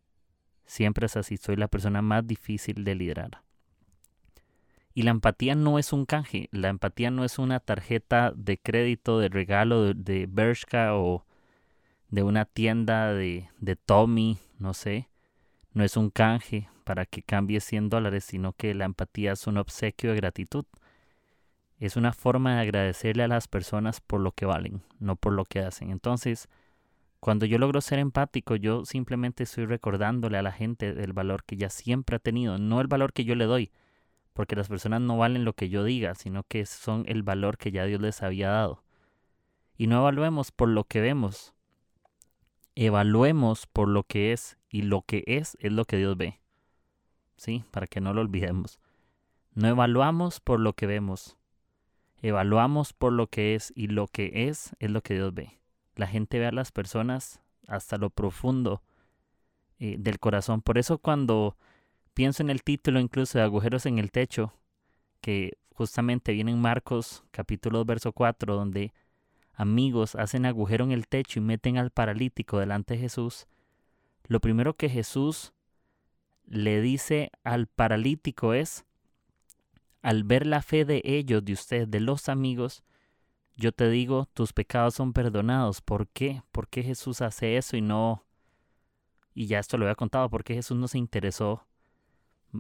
Siempre 0.67 1.07
es 1.07 1.17
así, 1.17 1.37
soy 1.37 1.57
la 1.57 1.69
persona 1.69 2.03
más 2.03 2.27
difícil 2.27 2.85
de 2.85 2.95
liderar. 2.95 3.43
Y 4.95 5.03
la 5.03 5.11
empatía 5.11 5.55
no 5.55 5.79
es 5.79 5.93
un 5.93 6.05
canje, 6.05 6.49
la 6.53 6.69
empatía 6.69 7.11
no 7.11 7.25
es 7.25 7.39
una 7.39 7.61
tarjeta 7.61 8.33
de 8.37 8.59
crédito, 8.59 9.19
de 9.19 9.29
regalo 9.29 9.95
de, 9.95 10.27
Bershka 10.31 10.95
o 10.97 11.25
de 12.11 12.23
una 12.23 12.45
tienda 12.45 13.15
de, 13.15 13.49
de 13.59 13.77
Tommy, 13.77 14.39
no 14.59 14.75
sé. 14.75 15.09
No 15.73 15.83
es 15.83 15.97
un 15.97 16.11
canje 16.11 16.69
para 16.85 17.07
que 17.07 17.23
cambie 17.23 17.61
100 17.61 17.89
dólares, 17.89 18.25
sino 18.25 18.53
que 18.53 18.75
la 18.75 18.85
empatía 18.85 19.33
es 19.33 19.47
un 19.47 19.57
obsequio 19.57 20.11
de 20.11 20.17
gratitud. 20.17 20.67
Es 21.79 21.97
una 21.97 22.13
forma 22.13 22.57
de 22.57 22.61
agradecerle 22.61 23.23
a 23.23 23.29
las 23.29 23.49
personas 23.49 24.01
por 24.01 24.21
lo 24.21 24.33
que 24.33 24.45
valen, 24.45 24.83
no 25.01 25.17
por 25.17 25.33
lo 25.33 25.45
que 25.45 25.61
hacen. 25.61 25.91
Entonces, 25.91 26.49
cuando 27.23 27.47
yo 27.47 27.57
logro 27.59 27.81
ser 27.81 28.01
empático, 28.01 28.57
yo 28.57 28.85
simplemente 28.85 29.45
estoy 29.45 29.65
recordándole 29.67 30.39
a 30.39 30.43
la 30.43 30.51
gente 30.51 30.93
del 30.93 31.13
valor 31.13 31.45
que 31.45 31.57
ya 31.57 31.71
siempre 31.71 32.17
ha 32.17 32.19
tenido, 32.19 32.59
no 32.59 32.81
el 32.81 32.89
valor 32.89 33.13
que 33.13 33.25
yo 33.25 33.37
le 33.37 33.45
doy, 33.45 33.71
porque 34.33 34.57
las 34.57 34.69
personas 34.69 35.03
no 35.03 35.17
valen 35.19 35.45
lo 35.45 35.53
que 35.53 35.69
yo 35.69 35.85
diga, 35.85 36.17
sino 36.17 36.43
que 36.43 36.67
son 36.67 37.05
el 37.07 37.23
valor 37.23 37.59
que 37.59 37.71
ya 37.71 37.85
Dios 37.85 38.01
les 38.01 38.25
había 38.25 38.51
dado. 38.51 38.83
Y 39.77 39.87
no 39.87 39.99
evaluemos 39.99 40.51
por 40.51 40.69
lo 40.69 40.83
que 40.83 41.01
vemos, 41.01 41.55
evaluemos 42.75 43.69
por 43.69 43.87
lo 43.87 44.03
que 44.03 44.33
es, 44.33 44.59
y 44.69 44.83
lo 44.83 45.03
que 45.03 45.23
es 45.29 45.57
es 45.61 45.71
lo 45.71 45.85
que 45.85 45.99
Dios 45.99 46.17
ve. 46.17 46.41
¿Sí? 47.37 47.63
Para 47.71 47.87
que 47.87 48.01
no 48.01 48.13
lo 48.15 48.21
olvidemos. 48.21 48.81
No 49.55 49.69
evaluamos 49.69 50.41
por 50.41 50.59
lo 50.59 50.73
que 50.73 50.89
vemos, 50.89 51.37
evaluamos 52.21 52.93
por 52.93 53.13
lo 53.13 53.29
que 53.29 53.55
es, 53.55 53.73
y 53.77 53.87
lo 53.87 54.09
que 54.09 54.49
es 54.49 54.75
es 54.81 54.91
lo 54.91 55.03
que 55.03 55.15
Dios 55.15 55.33
ve. 55.33 55.62
La 55.95 56.07
gente 56.07 56.39
ve 56.39 56.47
a 56.47 56.53
las 56.53 56.73
personas 56.73 57.41
hasta 57.67 57.97
lo 57.99 58.11
profundo 58.11 58.83
eh, 59.79 59.97
del 59.99 60.19
corazón. 60.19 60.63
Por 60.63 60.79
eso 60.79 60.99
cuando 60.99 61.57
pienso 62.15 62.43
en 62.43 62.51
el 62.51 62.63
título 62.63 63.01
incluso 63.01 63.39
de 63.39 63.45
agujeros 63.45 63.87
en 63.87 63.99
el 63.99 64.11
techo, 64.11 64.53
que 65.21 65.59
justamente 65.75 66.33
viene 66.33 66.53
en 66.53 66.61
Marcos 66.61 67.25
capítulo 67.31 67.79
2, 67.79 67.87
verso 67.87 68.13
4, 68.13 68.55
donde 68.55 68.93
amigos 69.55 70.15
hacen 70.15 70.47
agujero 70.47 70.85
en 70.85 70.93
el 70.93 71.09
techo 71.09 71.39
y 71.39 71.43
meten 71.43 71.79
al 71.79 71.91
paralítico 71.91 72.59
delante 72.59 72.95
de 72.95 73.01
Jesús, 73.01 73.47
lo 74.27 74.41
primero 74.41 74.75
que 74.77 74.89
Jesús 74.89 75.53
le 76.47 76.81
dice 76.81 77.31
al 77.45 77.67
paralítico 77.67 78.55
es, 78.55 78.85
al 80.01 80.25
ver 80.25 80.47
la 80.47 80.63
fe 80.63 80.85
de 80.85 81.01
ellos, 81.05 81.45
de 81.45 81.53
ustedes, 81.53 81.91
de 81.91 82.01
los 82.01 82.29
amigos, 82.29 82.83
yo 83.57 83.73
te 83.73 83.89
digo, 83.91 84.29
tus 84.35 84.53
pecados 84.53 84.95
son 84.95 85.13
perdonados. 85.13 85.81
¿Por 85.81 86.09
qué? 86.09 86.43
¿Por 86.53 86.69
qué 86.69 86.83
Jesús 86.83 87.21
hace 87.23 87.57
eso 87.57 87.77
y 87.77 87.81
no... 87.81 88.25
Y 89.35 89.47
ya 89.47 89.59
esto 89.59 89.79
lo 89.79 89.87
había 89.87 89.95
contado, 89.95 90.29
¿por 90.29 90.45
qué 90.45 90.55
Jesús 90.55 90.77
no 90.77 90.89
se 90.89 90.99
interesó 90.99 91.67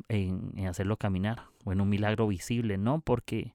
en, 0.08 0.66
hacerlo 0.66 0.96
caminar 0.96 1.48
o 1.64 1.72
en 1.72 1.80
un 1.80 1.88
milagro 1.88 2.26
visible, 2.26 2.78
no, 2.78 3.00
porque 3.00 3.54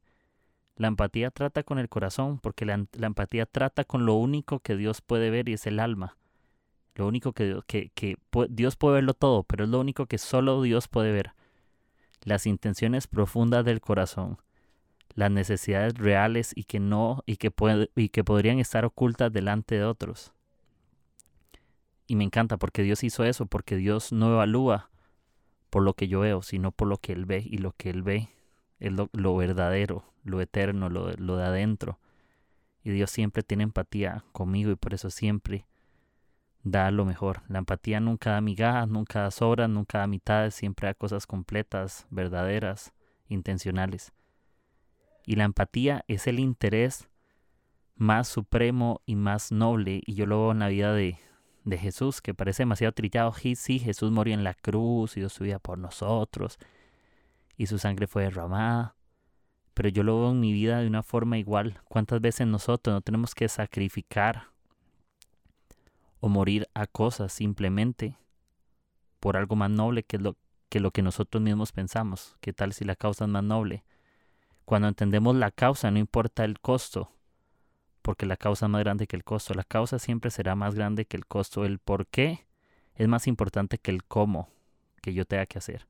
la 0.76 0.88
empatía 0.88 1.32
trata 1.32 1.64
con 1.64 1.80
el 1.80 1.90
corazón, 1.90 2.40
porque 2.40 2.66
la, 2.66 2.86
empatía 2.94 3.46
trata 3.46 3.84
con 3.84 4.06
lo 4.06 4.14
único 4.16 4.60
que 4.60 4.76
Dios 4.76 5.02
puede 5.02 5.30
ver 5.30 5.50
y 5.50 5.54
es 5.54 5.66
el 5.68 5.80
alma. 5.80 6.18
Lo 6.96 7.08
único 7.08 7.34
que, 7.34 7.60
que, 7.68 7.92
que 7.94 8.18
Dios 8.50 8.76
puede 8.76 8.96
verlo 8.96 9.14
todo, 9.14 9.44
pero 9.44 9.66
es 9.66 9.70
lo 9.70 9.80
único 9.80 10.08
que 10.08 10.18
solo 10.18 10.62
Dios 10.62 10.88
puede 10.88 11.12
ver. 11.12 11.34
Las 12.24 12.46
intenciones 12.46 13.08
profundas 13.08 13.66
del 13.66 13.82
corazón, 13.82 14.40
las 15.16 15.32
necesidades 15.32 15.94
reales 15.96 16.52
y 16.56 16.64
que 16.64 16.80
no 16.80 17.24
y 17.26 17.38
que 17.38 17.52
puede, 17.52 17.90
y 17.96 18.10
que 18.10 18.24
podrían 18.24 18.60
estar 18.60 18.86
ocultas 18.86 19.32
delante 19.32 19.76
de 19.76 19.84
otros. 19.86 20.34
Y 22.08 22.16
me 22.16 22.24
encanta 22.24 22.58
porque 22.58 22.84
Dios 22.84 23.04
hizo 23.04 23.26
eso, 23.26 23.46
porque 23.46 23.76
Dios 23.76 24.12
no 24.14 24.32
evalúa 24.34 24.90
por 25.70 25.84
lo 25.84 25.94
que 25.94 26.08
yo 26.08 26.22
veo, 26.22 26.42
sino 26.42 26.72
por 26.72 26.88
lo 26.88 26.98
que 26.98 27.12
Él 27.14 27.26
ve. 27.26 27.44
Y 27.46 27.58
lo 27.58 27.74
que 27.74 27.90
Él 27.90 28.02
ve 28.02 28.30
es 28.80 28.92
lo, 28.92 29.36
verdadero, 29.36 30.06
lo 30.24 30.40
eterno, 30.40 30.90
lo, 30.90 31.12
lo 31.14 31.36
de 31.36 31.44
adentro. 31.44 32.00
Y 32.84 32.92
Dios 32.92 33.12
siempre 33.12 33.44
tiene 33.44 33.64
empatía 33.64 34.24
conmigo 34.32 34.72
y 34.72 34.76
por 34.76 34.94
eso 34.94 35.10
siempre 35.10 35.66
da 36.64 36.90
lo 36.92 37.06
mejor. 37.06 37.42
La 37.50 37.60
empatía 37.60 38.00
nunca 38.00 38.32
da 38.32 38.42
migajas, 38.42 38.88
nunca 38.88 39.22
da 39.22 39.32
sobras, 39.32 39.70
nunca 39.70 40.00
da 40.00 40.08
mitades, 40.08 40.56
siempre 40.56 40.88
da 40.88 40.94
cosas 40.94 41.28
completas, 41.28 42.08
verdaderas, 42.10 42.94
intencionales. 43.28 44.14
Y 45.28 45.36
la 45.36 45.44
empatía 45.44 46.06
es 46.08 46.26
el 46.26 46.40
interés 46.40 47.10
más 47.96 48.30
supremo 48.30 49.02
y 49.06 49.18
más 49.18 49.52
noble, 49.52 50.02
y 50.06 50.16
yo 50.16 50.26
lo 50.26 50.40
veo 50.42 50.52
en 50.54 50.60
la 50.60 50.70
vida 50.70 50.94
de, 50.94 51.20
de 51.66 51.78
Jesús, 51.78 52.22
que 52.22 52.34
parece 52.34 52.64
demasiado 52.64 52.94
trillado. 52.94 53.34
Sí, 53.34 53.78
Jesús 53.78 54.10
murió 54.10 54.34
en 54.34 54.46
la 54.46 54.54
cruz 54.54 55.18
y 55.18 55.20
dio 55.20 55.28
su 55.28 55.44
vida 55.44 55.60
por 55.60 55.78
nosotros 55.78 56.58
y 57.58 57.66
su 57.66 57.78
sangre 57.78 58.08
fue 58.08 58.24
derramada. 58.24 58.96
Pero 59.74 59.90
yo 59.90 60.04
lo 60.04 60.18
veo 60.18 60.32
en 60.32 60.40
mi 60.40 60.54
vida 60.54 60.80
de 60.80 60.88
una 60.88 61.04
forma 61.04 61.38
igual. 61.38 61.82
¿Cuántas 61.90 62.22
veces 62.22 62.48
nosotros 62.48 62.94
no 62.94 63.02
tenemos 63.02 63.36
que 63.36 63.50
sacrificar 63.50 64.52
o 66.22 66.30
morir 66.30 66.70
a 66.74 66.88
cosas 66.88 67.34
simplemente 67.34 68.18
por 69.20 69.36
algo 69.36 69.58
más 69.58 69.70
noble 69.70 70.04
que 70.04 70.20
lo 70.20 70.38
que, 70.70 70.80
lo 70.80 70.92
que 70.92 71.02
nosotros 71.02 71.44
mismos 71.44 71.74
pensamos? 71.74 72.38
¿Qué 72.40 72.54
tal 72.54 72.72
si 72.72 72.86
la 72.86 72.96
causa 72.96 73.26
es 73.26 73.30
más 73.30 73.44
noble? 73.44 73.84
Cuando 74.68 74.90
entendemos 74.90 75.34
la 75.34 75.50
causa 75.50 75.92
no 75.92 75.98
importa 75.98 76.44
el 76.44 76.60
costo, 76.60 77.10
porque 78.02 78.26
la 78.26 78.36
causa 78.36 78.66
es 78.66 78.70
más 78.70 78.82
grande 78.82 79.08
que 79.08 79.16
el 79.16 79.24
costo. 79.24 79.54
La 79.54 79.64
causa 79.64 79.98
siempre 79.98 80.30
será 80.30 80.56
más 80.56 80.76
grande 80.76 81.06
que 81.06 81.16
el 81.16 81.26
costo. 81.26 81.64
El 81.64 81.80
por 81.80 82.06
qué 82.06 82.46
es 82.94 83.08
más 83.08 83.28
importante 83.28 83.78
que 83.78 83.92
el 83.92 84.04
cómo 84.04 84.50
que 85.02 85.14
yo 85.14 85.24
tenga 85.24 85.46
que 85.46 85.58
hacer. 85.58 85.88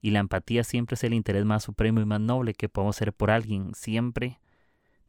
Y 0.00 0.12
la 0.12 0.20
empatía 0.20 0.62
siempre 0.62 0.94
es 0.94 1.02
el 1.02 1.14
interés 1.14 1.44
más 1.44 1.64
supremo 1.64 2.00
y 2.00 2.04
más 2.04 2.20
noble 2.20 2.54
que 2.54 2.68
podemos 2.68 2.94
ser 2.94 3.12
por 3.12 3.32
alguien. 3.32 3.74
Siempre 3.74 4.38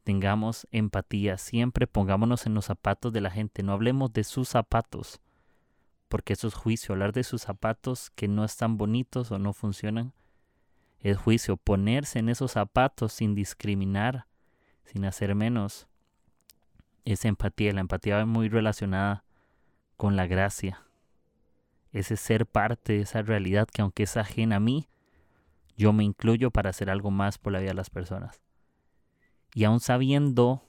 tengamos 0.02 0.66
empatía, 0.72 1.38
siempre 1.38 1.86
pongámonos 1.86 2.46
en 2.46 2.54
los 2.54 2.64
zapatos 2.64 3.12
de 3.12 3.20
la 3.20 3.30
gente. 3.30 3.62
No 3.62 3.74
hablemos 3.74 4.12
de 4.12 4.24
sus 4.24 4.48
zapatos, 4.48 5.20
porque 6.08 6.32
eso 6.32 6.48
es 6.48 6.54
juicio. 6.54 6.94
Hablar 6.94 7.12
de 7.12 7.22
sus 7.22 7.42
zapatos 7.42 8.10
que 8.10 8.26
no 8.26 8.44
están 8.44 8.76
bonitos 8.76 9.30
o 9.30 9.38
no 9.38 9.52
funcionan 9.52 10.14
es 11.02 11.18
juicio. 11.18 11.56
Ponerse 11.56 12.18
en 12.18 12.28
esos 12.28 12.52
zapatos 12.52 13.12
sin 13.12 13.34
discriminar, 13.34 14.26
sin 14.84 15.04
hacer 15.04 15.34
menos, 15.34 15.88
esa 17.04 17.28
empatía. 17.28 17.72
La 17.72 17.80
empatía 17.80 18.16
va 18.16 18.26
muy 18.26 18.48
relacionada 18.48 19.24
con 19.96 20.16
la 20.16 20.26
gracia. 20.26 20.82
Ese 21.92 22.16
ser 22.16 22.46
parte 22.46 22.94
de 22.94 23.00
esa 23.02 23.22
realidad 23.22 23.68
que 23.68 23.82
aunque 23.82 24.04
es 24.04 24.16
ajena 24.16 24.56
a 24.56 24.60
mí, 24.60 24.88
yo 25.76 25.92
me 25.92 26.04
incluyo 26.04 26.50
para 26.50 26.70
hacer 26.70 26.88
algo 26.88 27.10
más 27.10 27.38
por 27.38 27.52
la 27.52 27.58
vida 27.58 27.70
de 27.70 27.74
las 27.74 27.90
personas. 27.90 28.40
Y 29.54 29.64
aún 29.64 29.80
sabiendo, 29.80 30.62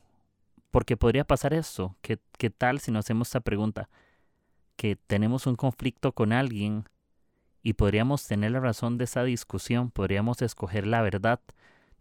porque 0.71 0.97
podría 0.97 1.23
pasar 1.23 1.53
eso, 1.53 1.95
¿qué, 2.01 2.19
qué 2.37 2.49
tal 2.49 2.79
si 2.79 2.91
nos 2.91 3.05
hacemos 3.05 3.29
esta 3.29 3.39
pregunta? 3.39 3.89
Que 4.75 4.95
tenemos 4.95 5.47
un 5.47 5.55
conflicto 5.55 6.11
con 6.11 6.33
alguien 6.33 6.89
y 7.63 7.73
podríamos 7.73 8.27
tener 8.27 8.51
la 8.51 8.59
razón 8.59 8.97
de 8.97 9.05
esa 9.05 9.23
discusión, 9.23 9.89
podríamos 9.89 10.41
escoger 10.41 10.85
la 10.85 11.01
verdad, 11.01 11.39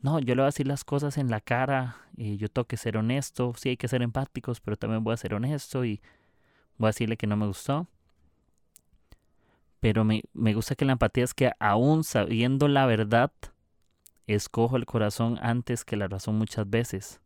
no, 0.03 0.19
yo 0.19 0.35
le 0.35 0.43
voy 0.43 0.47
a 0.47 0.47
decir 0.47 0.67
las 0.67 0.83
cosas 0.85 1.17
en 1.17 1.31
la 1.31 1.41
cara 1.41 1.97
y 2.17 2.37
yo 2.37 2.49
tengo 2.49 2.67
que 2.67 2.77
ser 2.77 2.97
honesto, 2.97 3.55
sí 3.57 3.71
hay 3.71 3.77
que 3.77 3.87
ser 3.87 4.03
empáticos, 4.03 4.61
pero 4.61 4.77
también 4.77 5.05
voy 5.05 5.15
a 5.15 5.17
ser 5.17 5.33
honesto 5.33 5.85
y 5.85 6.03
voy 6.77 6.89
a 6.89 6.91
decirle 6.91 7.17
que 7.17 7.29
no 7.29 7.37
me 7.37 7.47
gustó. 7.47 7.87
Pero 9.79 10.03
me, 10.03 10.25
me 10.33 10.55
gusta 10.55 10.75
que 10.75 10.85
la 10.85 10.93
empatía 10.93 11.23
es 11.23 11.35
que 11.35 11.53
aún 11.61 12.03
sabiendo 12.03 12.67
la 12.67 12.85
verdad, 12.87 13.31
escojo 14.27 14.77
el 14.77 14.87
corazón 14.87 15.39
antes 15.41 15.85
que 15.85 15.97
la 15.97 16.09
razón 16.09 16.37
muchas 16.37 16.69
veces, 16.69 17.21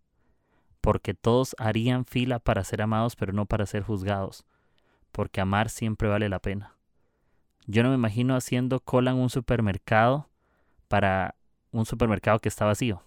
porque 0.83 1.14
todos 1.14 1.57
harían 1.59 2.05
fila 2.05 2.40
para 2.40 2.62
ser 2.62 2.83
amados, 2.83 3.16
pero 3.16 3.33
no 3.33 3.47
para 3.47 3.64
ser 3.64 3.85
juzgados, 3.85 4.45
porque 5.12 5.40
amar 5.40 5.71
siempre 5.71 6.09
vale 6.09 6.28
la 6.28 6.40
pena. 6.40 6.75
Yo 7.66 7.82
no 7.82 7.88
me 7.88 7.96
imagino 7.96 8.37
haciendo 8.37 8.80
cola 8.80 9.11
en 9.11 9.16
un 9.16 9.30
supermercado 9.30 10.28
para 10.88 11.35
un 11.73 11.85
supermercado 11.85 12.38
que 12.38 12.49
está 12.49 12.64
vacío. 12.64 13.02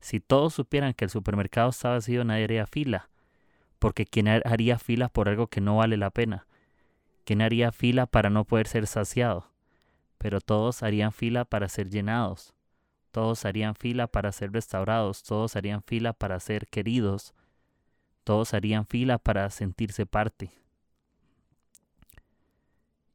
Si 0.00 0.18
todos 0.18 0.54
supieran 0.54 0.94
que 0.94 1.04
el 1.04 1.10
supermercado 1.10 1.70
está 1.70 1.90
vacío, 1.90 2.24
nadie 2.24 2.44
haría 2.44 2.66
fila. 2.66 3.08
Porque 3.78 4.06
¿quién 4.06 4.28
haría 4.28 4.78
fila 4.78 5.08
por 5.08 5.28
algo 5.28 5.46
que 5.46 5.60
no 5.60 5.76
vale 5.76 5.96
la 5.96 6.10
pena? 6.10 6.46
¿Quién 7.24 7.40
haría 7.40 7.70
fila 7.70 8.06
para 8.06 8.30
no 8.30 8.44
poder 8.44 8.66
ser 8.66 8.86
saciado? 8.86 9.50
Pero 10.18 10.40
todos 10.40 10.82
harían 10.82 11.12
fila 11.12 11.44
para 11.44 11.68
ser 11.68 11.88
llenados. 11.88 12.52
Todos 13.12 13.44
harían 13.44 13.74
fila 13.74 14.06
para 14.06 14.32
ser 14.32 14.52
restaurados. 14.52 15.22
Todos 15.22 15.56
harían 15.56 15.82
fila 15.82 16.12
para 16.12 16.40
ser 16.40 16.66
queridos. 16.66 17.32
Todos 18.24 18.54
harían 18.54 18.86
fila 18.86 19.18
para 19.18 19.48
sentirse 19.50 20.04
parte. 20.04 20.50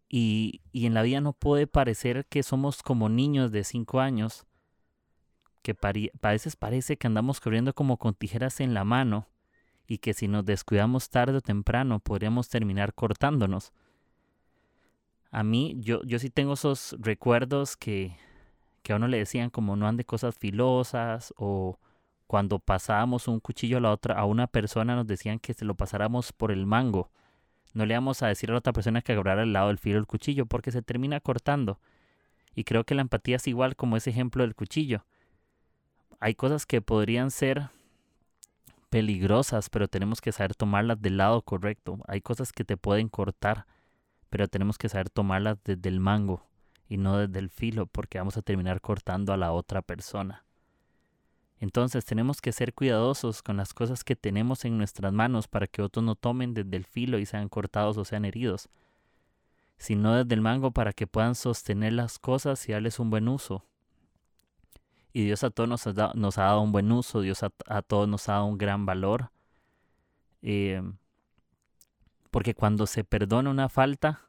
Y, 0.08 0.62
y 0.72 0.86
en 0.86 0.94
la 0.94 1.02
vida 1.02 1.22
no 1.22 1.34
puede 1.34 1.68
parecer 1.68 2.26
que 2.28 2.44
somos 2.44 2.84
como 2.84 3.10
niños 3.10 3.52
de 3.52 3.64
cinco 3.64 4.00
años 4.00 4.46
que 5.66 5.76
a 6.22 6.30
veces 6.30 6.56
parece 6.56 6.96
que 6.96 7.08
andamos 7.08 7.42
corriendo 7.42 7.74
como 7.74 7.98
con 7.98 8.14
tijeras 8.14 8.60
en 8.60 8.76
la 8.76 8.84
mano 8.84 9.28
y 9.88 9.98
que 9.98 10.14
si 10.14 10.28
nos 10.28 10.46
descuidamos 10.46 11.10
tarde 11.10 11.38
o 11.38 11.42
temprano 11.42 12.00
podríamos 12.00 12.50
terminar 12.50 12.94
cortándonos. 12.94 13.74
A 15.32 15.44
mí, 15.44 15.76
yo, 15.80 16.04
yo 16.04 16.20
sí 16.20 16.30
tengo 16.30 16.54
esos 16.54 16.96
recuerdos 17.00 17.76
que, 17.78 18.16
que 18.84 18.94
a 18.94 18.98
uno 18.98 19.08
le 19.08 19.18
decían 19.18 19.50
como 19.50 19.76
no 19.76 19.88
ande 19.88 20.06
cosas 20.06 20.38
filosas 20.38 21.34
o 21.36 21.80
cuando 22.28 22.60
pasábamos 22.60 23.28
un 23.28 23.40
cuchillo 23.40 23.78
a 23.78 23.82
la 23.82 23.92
otra, 23.92 24.20
a 24.20 24.26
una 24.26 24.46
persona 24.46 24.96
nos 24.96 25.08
decían 25.08 25.40
que 25.40 25.56
se 25.56 25.66
lo 25.66 25.74
pasáramos 25.74 26.32
por 26.32 26.52
el 26.52 26.68
mango. 26.68 27.10
No 27.76 27.86
le 27.86 27.94
íbamos 27.94 28.24
a 28.24 28.28
decir 28.28 28.50
a 28.50 28.54
la 28.54 28.60
otra 28.60 28.72
persona 28.72 29.02
que 29.02 29.12
agarrara 29.12 29.44
el 29.44 29.52
lado 29.52 29.68
del 29.68 29.78
filo 29.78 29.96
del 29.96 30.08
cuchillo 30.08 30.46
porque 30.46 30.72
se 30.72 30.82
termina 30.82 31.20
cortando. 31.20 31.82
Y 32.56 32.64
creo 32.64 32.86
que 32.86 32.96
la 32.96 33.02
empatía 33.02 33.36
es 33.36 33.48
igual 33.48 33.76
como 33.76 33.98
ese 33.98 34.12
ejemplo 34.12 34.44
del 34.44 34.56
cuchillo. 34.56 35.06
Hay 36.22 36.36
cosas 36.36 36.66
que 36.66 36.82
podrían 36.82 37.32
ser 37.32 37.70
peligrosas, 38.90 39.70
pero 39.70 39.90
tenemos 39.90 40.22
que 40.22 40.32
saber 40.32 40.56
tomarlas 40.56 41.02
del 41.02 41.18
lado 41.18 41.42
correcto. 41.42 42.00
Hay 42.08 42.22
cosas 42.22 42.54
que 42.54 42.64
te 42.64 42.78
pueden 42.78 43.10
cortar, 43.10 43.66
pero 44.30 44.48
tenemos 44.48 44.78
que 44.78 44.88
saber 44.88 45.10
tomarlas 45.10 45.58
desde 45.66 45.90
el 45.90 46.00
mango 46.00 46.48
y 46.88 46.96
no 46.96 47.18
desde 47.18 47.40
el 47.40 47.50
filo, 47.50 47.88
porque 47.88 48.20
vamos 48.20 48.38
a 48.38 48.42
terminar 48.42 48.80
cortando 48.80 49.34
a 49.34 49.38
la 49.38 49.52
otra 49.52 49.82
persona. 49.82 50.45
Entonces 51.60 52.06
tenemos 52.06 52.42
que 52.42 52.52
ser 52.52 52.74
cuidadosos 52.74 53.42
con 53.42 53.58
las 53.58 53.74
cosas 53.74 54.04
que 54.04 54.16
tenemos 54.16 54.66
en 54.66 54.78
nuestras 54.78 55.14
manos 55.14 55.48
para 55.48 55.68
que 55.68 55.82
otros 55.82 56.04
no 56.04 56.16
tomen 56.16 56.54
desde 56.54 56.76
el 56.76 56.86
filo 56.86 57.18
y 57.18 57.26
sean 57.26 57.50
cortados 57.50 57.98
o 57.98 58.06
sean 58.06 58.26
heridos, 58.26 58.70
sino 59.78 60.14
desde 60.16 60.36
el 60.36 60.42
mango 60.42 60.72
para 60.72 60.94
que 60.94 61.08
puedan 61.08 61.36
sostener 61.36 61.94
las 61.94 62.20
cosas 62.20 62.68
y 62.68 62.74
darles 62.74 63.00
un 63.00 63.10
buen 63.10 63.28
uso. 63.28 63.64
Y 65.14 65.24
Dios 65.24 65.46
a 65.46 65.50
todos 65.50 65.70
nos 65.70 65.88
ha, 65.88 65.94
dado, 65.94 66.62
un 66.62 66.74
buen 66.74 66.92
uso, 66.92 67.22
Dios 67.22 67.42
a, 67.42 67.82
todos 67.82 68.08
nos 68.08 68.28
ha 68.28 68.34
dado 68.34 68.46
un 68.48 68.58
gran 68.58 68.86
valor. 68.86 69.32
Eh, 70.42 70.82
porque 72.32 72.54
cuando 72.54 72.86
se 72.86 73.06
perdona 73.06 73.50
una 73.50 73.70
falta, 73.70 74.26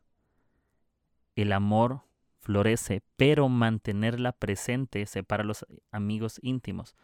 el 1.34 1.52
amor 1.52 2.02
florece, 2.38 3.02
pero 3.16 3.48
mantenerla 3.48 4.30
presente 4.30 5.04
separa 5.06 5.42
a 5.42 5.46
los 5.46 5.66
amigos 5.90 6.38
íntimos. 6.40 6.94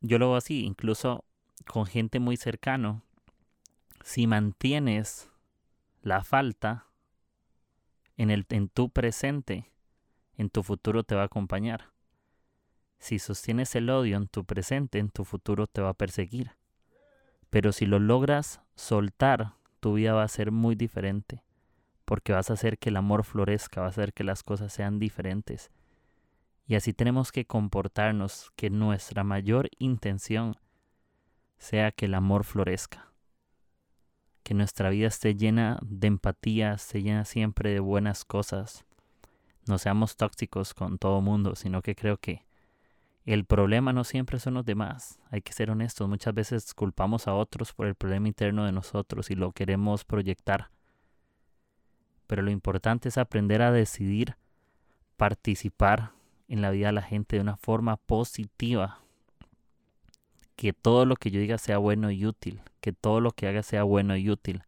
Yo 0.00 0.18
lo 0.18 0.28
veo 0.28 0.36
así, 0.36 0.64
incluso 0.64 1.24
con 1.66 1.86
gente 1.86 2.20
muy 2.20 2.36
cercano. 2.36 3.02
Si 4.04 4.26
mantienes 4.26 5.30
la 6.02 6.22
falta 6.22 6.86
en, 8.16 8.30
el, 8.30 8.46
en 8.50 8.68
tu 8.68 8.90
presente, 8.90 9.70
en 10.36 10.50
tu 10.50 10.62
futuro 10.62 11.02
te 11.02 11.14
va 11.14 11.22
a 11.22 11.26
acompañar. 11.26 11.90
Si 12.98 13.18
sostienes 13.18 13.74
el 13.74 13.90
odio 13.90 14.16
en 14.16 14.28
tu 14.28 14.44
presente, 14.44 14.98
en 14.98 15.10
tu 15.10 15.24
futuro 15.24 15.66
te 15.66 15.80
va 15.80 15.90
a 15.90 15.94
perseguir. 15.94 16.52
Pero 17.50 17.72
si 17.72 17.86
lo 17.86 17.98
logras 17.98 18.60
soltar, 18.74 19.54
tu 19.80 19.94
vida 19.94 20.14
va 20.14 20.22
a 20.22 20.28
ser 20.28 20.50
muy 20.50 20.74
diferente, 20.74 21.42
porque 22.04 22.32
vas 22.32 22.50
a 22.50 22.54
hacer 22.54 22.78
que 22.78 22.88
el 22.88 22.96
amor 22.96 23.24
florezca, 23.24 23.82
vas 23.82 23.98
a 23.98 24.02
hacer 24.02 24.12
que 24.12 24.24
las 24.24 24.42
cosas 24.42 24.72
sean 24.72 24.98
diferentes. 24.98 25.70
Y 26.66 26.74
así 26.74 26.92
tenemos 26.92 27.30
que 27.32 27.44
comportarnos, 27.44 28.52
que 28.56 28.70
nuestra 28.70 29.22
mayor 29.22 29.68
intención 29.78 30.56
sea 31.58 31.92
que 31.92 32.06
el 32.06 32.14
amor 32.14 32.44
florezca, 32.44 33.12
que 34.42 34.54
nuestra 34.54 34.90
vida 34.90 35.06
esté 35.06 35.36
llena 35.36 35.78
de 35.82 36.08
empatía, 36.08 36.72
esté 36.72 37.02
llena 37.02 37.24
siempre 37.24 37.70
de 37.70 37.80
buenas 37.80 38.24
cosas, 38.24 38.84
no 39.66 39.78
seamos 39.78 40.16
tóxicos 40.16 40.74
con 40.74 40.98
todo 40.98 41.20
mundo, 41.20 41.56
sino 41.56 41.82
que 41.82 41.94
creo 41.94 42.18
que 42.18 42.46
el 43.24 43.44
problema 43.44 43.92
no 43.92 44.04
siempre 44.04 44.38
son 44.38 44.54
los 44.54 44.64
demás. 44.64 45.18
Hay 45.30 45.42
que 45.42 45.52
ser 45.52 45.70
honestos. 45.70 46.08
Muchas 46.08 46.32
veces 46.32 46.72
culpamos 46.72 47.26
a 47.26 47.34
otros 47.34 47.72
por 47.72 47.86
el 47.86 47.96
problema 47.96 48.28
interno 48.28 48.64
de 48.64 48.70
nosotros 48.70 49.32
y 49.32 49.34
lo 49.34 49.50
queremos 49.50 50.04
proyectar. 50.04 50.70
Pero 52.28 52.42
lo 52.42 52.52
importante 52.52 53.08
es 53.08 53.18
aprender 53.18 53.62
a 53.62 53.72
decidir 53.72 54.36
participar 55.16 56.12
en 56.48 56.62
la 56.62 56.70
vida 56.70 56.88
de 56.88 56.92
la 56.92 57.02
gente 57.02 57.36
de 57.36 57.42
una 57.42 57.56
forma 57.56 57.96
positiva. 57.96 59.00
Que 60.56 60.72
todo 60.72 61.04
lo 61.04 61.16
que 61.16 61.30
yo 61.30 61.40
diga 61.40 61.58
sea 61.58 61.78
bueno 61.78 62.10
y 62.10 62.24
útil. 62.26 62.62
Que 62.80 62.92
todo 62.92 63.20
lo 63.20 63.32
que 63.32 63.46
haga 63.46 63.62
sea 63.62 63.82
bueno 63.82 64.16
y 64.16 64.30
útil. 64.30 64.62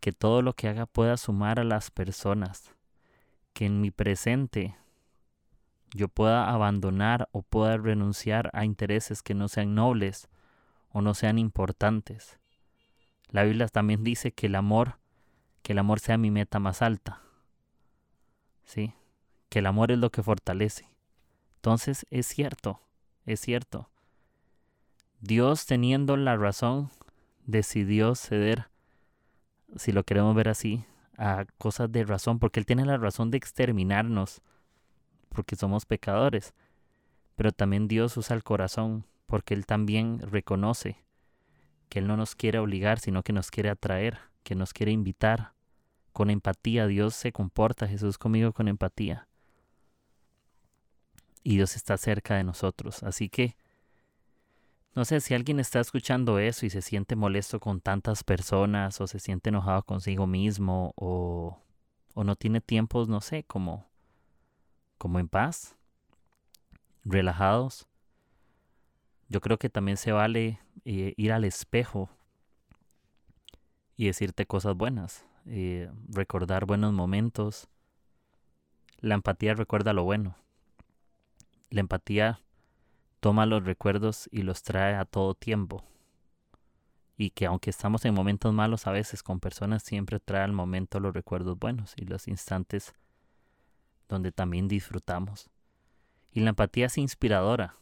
Que 0.00 0.12
todo 0.12 0.42
lo 0.42 0.54
que 0.54 0.68
haga 0.68 0.86
pueda 0.86 1.16
sumar 1.16 1.60
a 1.60 1.64
las 1.64 1.90
personas 1.90 2.74
que 3.52 3.66
en 3.66 3.80
mi 3.80 3.90
presente 3.90 4.76
yo 5.92 6.08
pueda 6.08 6.50
abandonar 6.50 7.28
o 7.32 7.42
pueda 7.42 7.76
renunciar 7.76 8.50
a 8.52 8.64
intereses 8.64 9.22
que 9.22 9.34
no 9.34 9.48
sean 9.48 9.74
nobles 9.74 10.28
o 10.90 11.02
no 11.02 11.14
sean 11.14 11.38
importantes. 11.38 12.38
La 13.28 13.44
Biblia 13.44 13.68
también 13.68 14.04
dice 14.04 14.32
que 14.32 14.46
el 14.46 14.54
amor, 14.54 14.98
que 15.62 15.72
el 15.72 15.78
amor 15.78 16.00
sea 16.00 16.16
mi 16.16 16.30
meta 16.30 16.58
más 16.58 16.82
alta. 16.82 17.22
¿Sí? 18.64 18.94
Que 19.50 19.58
el 19.58 19.66
amor 19.66 19.92
es 19.92 19.98
lo 19.98 20.08
que 20.08 20.22
fortalece. 20.22 20.88
Entonces 21.56 22.06
es 22.08 22.26
cierto, 22.26 22.80
es 23.26 23.40
cierto. 23.40 23.90
Dios 25.20 25.66
teniendo 25.66 26.16
la 26.16 26.38
razón 26.38 26.88
decidió 27.44 28.14
ceder, 28.14 28.68
si 29.76 29.92
lo 29.92 30.04
queremos 30.04 30.34
ver 30.34 30.48
así, 30.48 30.86
a 31.18 31.44
cosas 31.58 31.92
de 31.92 32.04
razón, 32.04 32.38
porque 32.38 32.60
Él 32.60 32.66
tiene 32.66 32.86
la 32.86 32.96
razón 32.96 33.30
de 33.30 33.36
exterminarnos, 33.36 34.40
porque 35.28 35.56
somos 35.56 35.84
pecadores. 35.84 36.54
Pero 37.36 37.52
también 37.52 37.88
Dios 37.88 38.16
usa 38.16 38.34
el 38.34 38.42
corazón, 38.42 39.04
porque 39.26 39.52
Él 39.52 39.66
también 39.66 40.20
reconoce 40.20 41.04
que 41.90 41.98
Él 41.98 42.06
no 42.06 42.16
nos 42.16 42.34
quiere 42.34 42.58
obligar, 42.58 43.00
sino 43.00 43.22
que 43.22 43.34
nos 43.34 43.50
quiere 43.50 43.68
atraer, 43.68 44.18
que 44.42 44.54
nos 44.54 44.72
quiere 44.72 44.92
invitar. 44.92 45.52
Con 46.12 46.30
empatía 46.30 46.86
Dios 46.86 47.14
se 47.14 47.32
comporta, 47.32 47.86
Jesús 47.86 48.16
conmigo 48.16 48.52
con 48.52 48.68
empatía. 48.68 49.28
Y 51.42 51.56
Dios 51.56 51.76
está 51.76 51.96
cerca 51.96 52.36
de 52.36 52.44
nosotros. 52.44 53.02
Así 53.02 53.28
que 53.28 53.56
no 54.94 55.04
sé 55.04 55.20
si 55.20 55.34
alguien 55.34 55.60
está 55.60 55.80
escuchando 55.80 56.38
eso 56.38 56.66
y 56.66 56.70
se 56.70 56.82
siente 56.82 57.14
molesto 57.14 57.60
con 57.60 57.80
tantas 57.80 58.24
personas 58.24 59.00
o 59.00 59.06
se 59.06 59.20
siente 59.20 59.50
enojado 59.50 59.82
consigo 59.84 60.26
mismo 60.26 60.92
o, 60.96 61.58
o 62.14 62.24
no 62.24 62.34
tiene 62.34 62.60
tiempos, 62.60 63.08
no 63.08 63.20
sé, 63.20 63.44
como, 63.44 63.86
como 64.98 65.20
en 65.20 65.28
paz, 65.28 65.76
relajados. 67.04 67.86
Yo 69.28 69.40
creo 69.40 69.58
que 69.58 69.70
también 69.70 69.96
se 69.96 70.10
vale 70.10 70.58
eh, 70.84 71.14
ir 71.16 71.32
al 71.32 71.44
espejo 71.44 72.10
y 73.96 74.06
decirte 74.06 74.44
cosas 74.44 74.74
buenas, 74.74 75.24
eh, 75.46 75.88
recordar 76.08 76.66
buenos 76.66 76.92
momentos. 76.92 77.68
La 78.98 79.14
empatía 79.14 79.54
recuerda 79.54 79.92
lo 79.92 80.02
bueno. 80.02 80.34
La 81.70 81.80
empatía 81.80 82.40
toma 83.20 83.46
los 83.46 83.64
recuerdos 83.64 84.28
y 84.32 84.42
los 84.42 84.64
trae 84.64 84.96
a 84.96 85.04
todo 85.04 85.34
tiempo. 85.34 85.84
Y 87.16 87.30
que 87.30 87.46
aunque 87.46 87.70
estamos 87.70 88.04
en 88.04 88.14
momentos 88.14 88.52
malos 88.52 88.88
a 88.88 88.92
veces 88.92 89.22
con 89.22 89.38
personas, 89.38 89.84
siempre 89.84 90.18
trae 90.18 90.42
al 90.42 90.52
momento 90.52 90.98
los 90.98 91.14
recuerdos 91.14 91.58
buenos 91.58 91.94
y 91.96 92.06
los 92.06 92.26
instantes 92.26 92.92
donde 94.08 94.32
también 94.32 94.66
disfrutamos. 94.66 95.48
Y 96.32 96.40
la 96.40 96.50
empatía 96.50 96.86
es 96.86 96.98
inspiradora. 96.98 97.76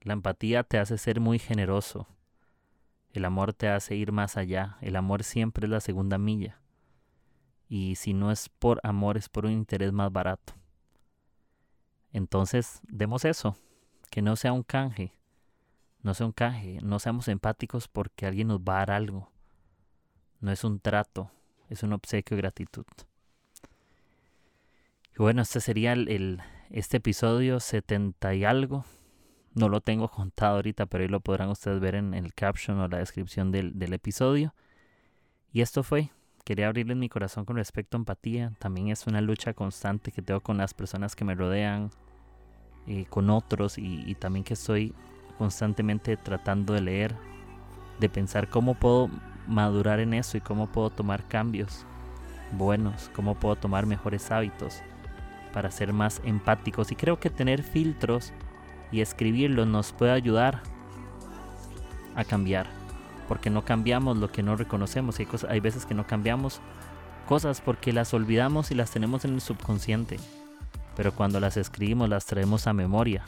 La 0.00 0.14
empatía 0.14 0.62
te 0.62 0.78
hace 0.78 0.96
ser 0.96 1.20
muy 1.20 1.38
generoso. 1.38 2.06
El 3.12 3.26
amor 3.26 3.52
te 3.52 3.68
hace 3.68 3.96
ir 3.96 4.12
más 4.12 4.38
allá. 4.38 4.78
El 4.80 4.96
amor 4.96 5.24
siempre 5.24 5.66
es 5.66 5.70
la 5.70 5.80
segunda 5.80 6.16
milla. 6.16 6.60
Y 7.68 7.96
si 7.96 8.14
no 8.14 8.30
es 8.30 8.48
por 8.48 8.80
amor, 8.82 9.18
es 9.18 9.28
por 9.28 9.44
un 9.44 9.52
interés 9.52 9.92
más 9.92 10.10
barato. 10.10 10.54
Entonces, 12.16 12.80
demos 12.88 13.26
eso 13.26 13.58
que 14.10 14.22
no 14.22 14.36
sea 14.36 14.54
un 14.54 14.62
canje, 14.62 15.12
no 16.02 16.14
sea 16.14 16.24
un 16.24 16.32
canje, 16.32 16.78
no 16.82 16.98
seamos 16.98 17.28
empáticos 17.28 17.88
porque 17.88 18.24
alguien 18.24 18.48
nos 18.48 18.60
va 18.60 18.76
a 18.76 18.86
dar 18.86 18.92
algo. 18.92 19.30
No 20.40 20.50
es 20.50 20.64
un 20.64 20.80
trato, 20.80 21.30
es 21.68 21.82
un 21.82 21.92
obsequio 21.92 22.34
de 22.34 22.40
gratitud. 22.40 22.86
Y 25.14 25.18
bueno, 25.18 25.42
este 25.42 25.60
sería 25.60 25.92
el, 25.92 26.40
este 26.70 26.96
episodio 26.96 27.60
70 27.60 28.34
y 28.34 28.46
algo. 28.46 28.86
No 29.52 29.68
lo 29.68 29.82
tengo 29.82 30.08
contado 30.08 30.56
ahorita, 30.56 30.86
pero 30.86 31.02
ahí 31.02 31.08
lo 31.08 31.20
podrán 31.20 31.50
ustedes 31.50 31.80
ver 31.80 31.96
en 31.96 32.14
el 32.14 32.32
caption 32.32 32.80
o 32.80 32.88
la 32.88 32.96
descripción 32.96 33.52
del, 33.52 33.78
del 33.78 33.92
episodio. 33.92 34.54
Y 35.52 35.60
esto 35.60 35.82
fue, 35.82 36.12
quería 36.44 36.68
abrirles 36.68 36.96
mi 36.96 37.10
corazón 37.10 37.44
con 37.44 37.56
respecto 37.56 37.98
a 37.98 38.00
empatía. 38.00 38.54
También 38.58 38.88
es 38.88 39.06
una 39.06 39.20
lucha 39.20 39.52
constante 39.52 40.12
que 40.12 40.22
tengo 40.22 40.40
con 40.40 40.56
las 40.56 40.72
personas 40.72 41.14
que 41.14 41.26
me 41.26 41.34
rodean, 41.34 41.90
eh, 42.86 43.04
con 43.10 43.30
otros 43.30 43.78
y, 43.78 44.14
también 44.14 44.44
que 44.44 44.54
estoy 44.54 44.94
constantemente 45.38 46.16
tratando 46.16 46.72
de 46.72 46.80
leer, 46.80 47.16
de 47.98 48.08
pensar 48.08 48.48
cómo 48.48 48.74
puedo 48.74 49.10
madurar 49.48 49.98
en 49.98 50.14
eso 50.14 50.36
y 50.36 50.40
cómo 50.40 50.68
puedo 50.68 50.90
tomar 50.90 51.26
cambios 51.26 51.84
buenos, 52.52 53.10
cómo 53.14 53.34
puedo 53.34 53.56
tomar 53.56 53.86
mejores 53.86 54.30
hábitos 54.30 54.82
para 55.52 55.70
ser 55.72 55.92
más 55.92 56.20
empáticos. 56.24 56.92
Y 56.92 56.96
creo 56.96 57.18
que 57.18 57.28
tener 57.28 57.64
filtros 57.64 58.32
y 58.92 59.00
escribirlos 59.00 59.66
nos 59.66 59.92
puede 59.92 60.12
ayudar 60.12 60.62
a 62.14 62.24
cambiar, 62.24 62.68
porque 63.26 63.50
no 63.50 63.64
cambiamos 63.64 64.16
lo 64.16 64.30
que 64.30 64.44
no 64.44 64.54
reconocemos. 64.54 65.18
Hay, 65.18 65.26
cosas, 65.26 65.50
hay 65.50 65.58
veces 65.58 65.86
que 65.86 65.94
no 65.94 66.06
cambiamos 66.06 66.60
cosas 67.26 67.60
porque 67.60 67.92
las 67.92 68.14
olvidamos 68.14 68.70
y 68.70 68.76
las 68.76 68.92
tenemos 68.92 69.24
en 69.24 69.34
el 69.34 69.40
subconsciente 69.40 70.18
pero 70.96 71.12
cuando 71.12 71.38
las 71.38 71.56
escribimos 71.56 72.08
las 72.08 72.26
traemos 72.26 72.66
a 72.66 72.72
memoria 72.72 73.22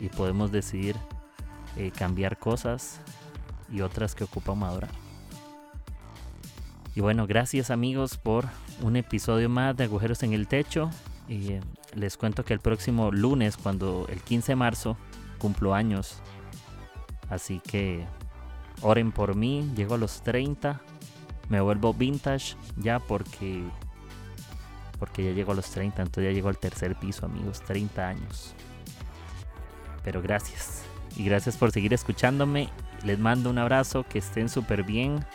y 0.00 0.08
podemos 0.08 0.50
decidir 0.50 0.96
eh, 1.76 1.92
cambiar 1.94 2.38
cosas 2.38 3.00
y 3.70 3.82
otras 3.82 4.14
que 4.14 4.24
ocupan 4.24 4.58
madurar. 4.58 4.90
Y 6.94 7.00
bueno, 7.00 7.26
gracias 7.26 7.70
amigos 7.70 8.16
por 8.16 8.46
un 8.82 8.96
episodio 8.96 9.48
más 9.48 9.76
de 9.76 9.84
Agujeros 9.84 10.22
en 10.22 10.32
el 10.32 10.46
Techo. 10.46 10.90
Y 11.28 11.60
les 11.94 12.16
cuento 12.16 12.44
que 12.44 12.52
el 12.52 12.60
próximo 12.60 13.10
lunes, 13.10 13.56
cuando 13.56 14.06
el 14.08 14.20
15 14.20 14.52
de 14.52 14.56
marzo, 14.56 14.96
cumplo 15.38 15.74
años. 15.74 16.18
Así 17.30 17.60
que 17.60 18.04
oren 18.82 19.12
por 19.12 19.34
mí, 19.34 19.70
llego 19.74 19.94
a 19.94 19.98
los 19.98 20.22
30, 20.22 20.80
me 21.48 21.60
vuelvo 21.60 21.94
vintage 21.94 22.56
ya 22.76 22.98
porque 22.98 23.64
porque 25.02 25.24
ya 25.24 25.32
llego 25.32 25.50
a 25.50 25.56
los 25.56 25.68
30, 25.68 26.00
entonces 26.00 26.30
ya 26.30 26.32
llego 26.32 26.48
al 26.48 26.58
tercer 26.58 26.94
piso, 26.94 27.26
amigos, 27.26 27.60
30 27.62 28.06
años. 28.06 28.54
Pero 30.04 30.22
gracias. 30.22 30.84
Y 31.16 31.24
gracias 31.24 31.56
por 31.56 31.72
seguir 31.72 31.92
escuchándome. 31.92 32.68
Les 33.02 33.18
mando 33.18 33.50
un 33.50 33.58
abrazo, 33.58 34.06
que 34.08 34.20
estén 34.20 34.48
súper 34.48 34.84
bien. 34.84 35.26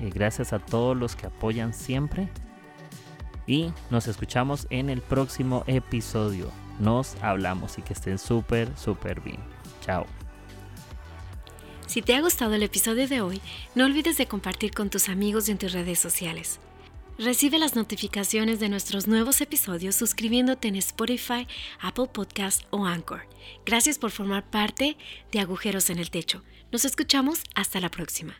Gracias 0.00 0.52
a 0.52 0.58
todos 0.58 0.96
los 0.96 1.14
que 1.14 1.28
apoyan 1.28 1.74
siempre. 1.74 2.28
Y 3.46 3.72
nos 3.88 4.08
escuchamos 4.08 4.66
en 4.68 4.90
el 4.90 5.00
próximo 5.00 5.62
episodio. 5.68 6.50
Nos 6.80 7.14
hablamos 7.22 7.78
y 7.78 7.82
que 7.82 7.92
estén 7.92 8.18
súper, 8.18 8.76
súper 8.76 9.20
bien. 9.20 9.38
Chao. 9.80 10.06
Si 11.86 12.02
te 12.02 12.16
ha 12.16 12.20
gustado 12.20 12.54
el 12.54 12.64
episodio 12.64 13.06
de 13.06 13.20
hoy, 13.20 13.40
no 13.76 13.84
olvides 13.84 14.18
de 14.18 14.26
compartir 14.26 14.72
con 14.72 14.90
tus 14.90 15.08
amigos 15.08 15.48
y 15.48 15.52
en 15.52 15.58
tus 15.58 15.70
redes 15.70 16.00
sociales. 16.00 16.58
Recibe 17.18 17.58
las 17.58 17.74
notificaciones 17.74 18.60
de 18.60 18.68
nuestros 18.68 19.08
nuevos 19.08 19.40
episodios 19.40 19.96
suscribiéndote 19.96 20.68
en 20.68 20.76
Spotify, 20.76 21.48
Apple 21.80 22.06
Podcast 22.12 22.62
o 22.70 22.86
Anchor. 22.86 23.22
Gracias 23.66 23.98
por 23.98 24.12
formar 24.12 24.48
parte 24.48 24.96
de 25.32 25.40
Agujeros 25.40 25.90
en 25.90 25.98
el 25.98 26.10
Techo. 26.10 26.44
Nos 26.70 26.84
escuchamos 26.84 27.42
hasta 27.56 27.80
la 27.80 27.90
próxima. 27.90 28.36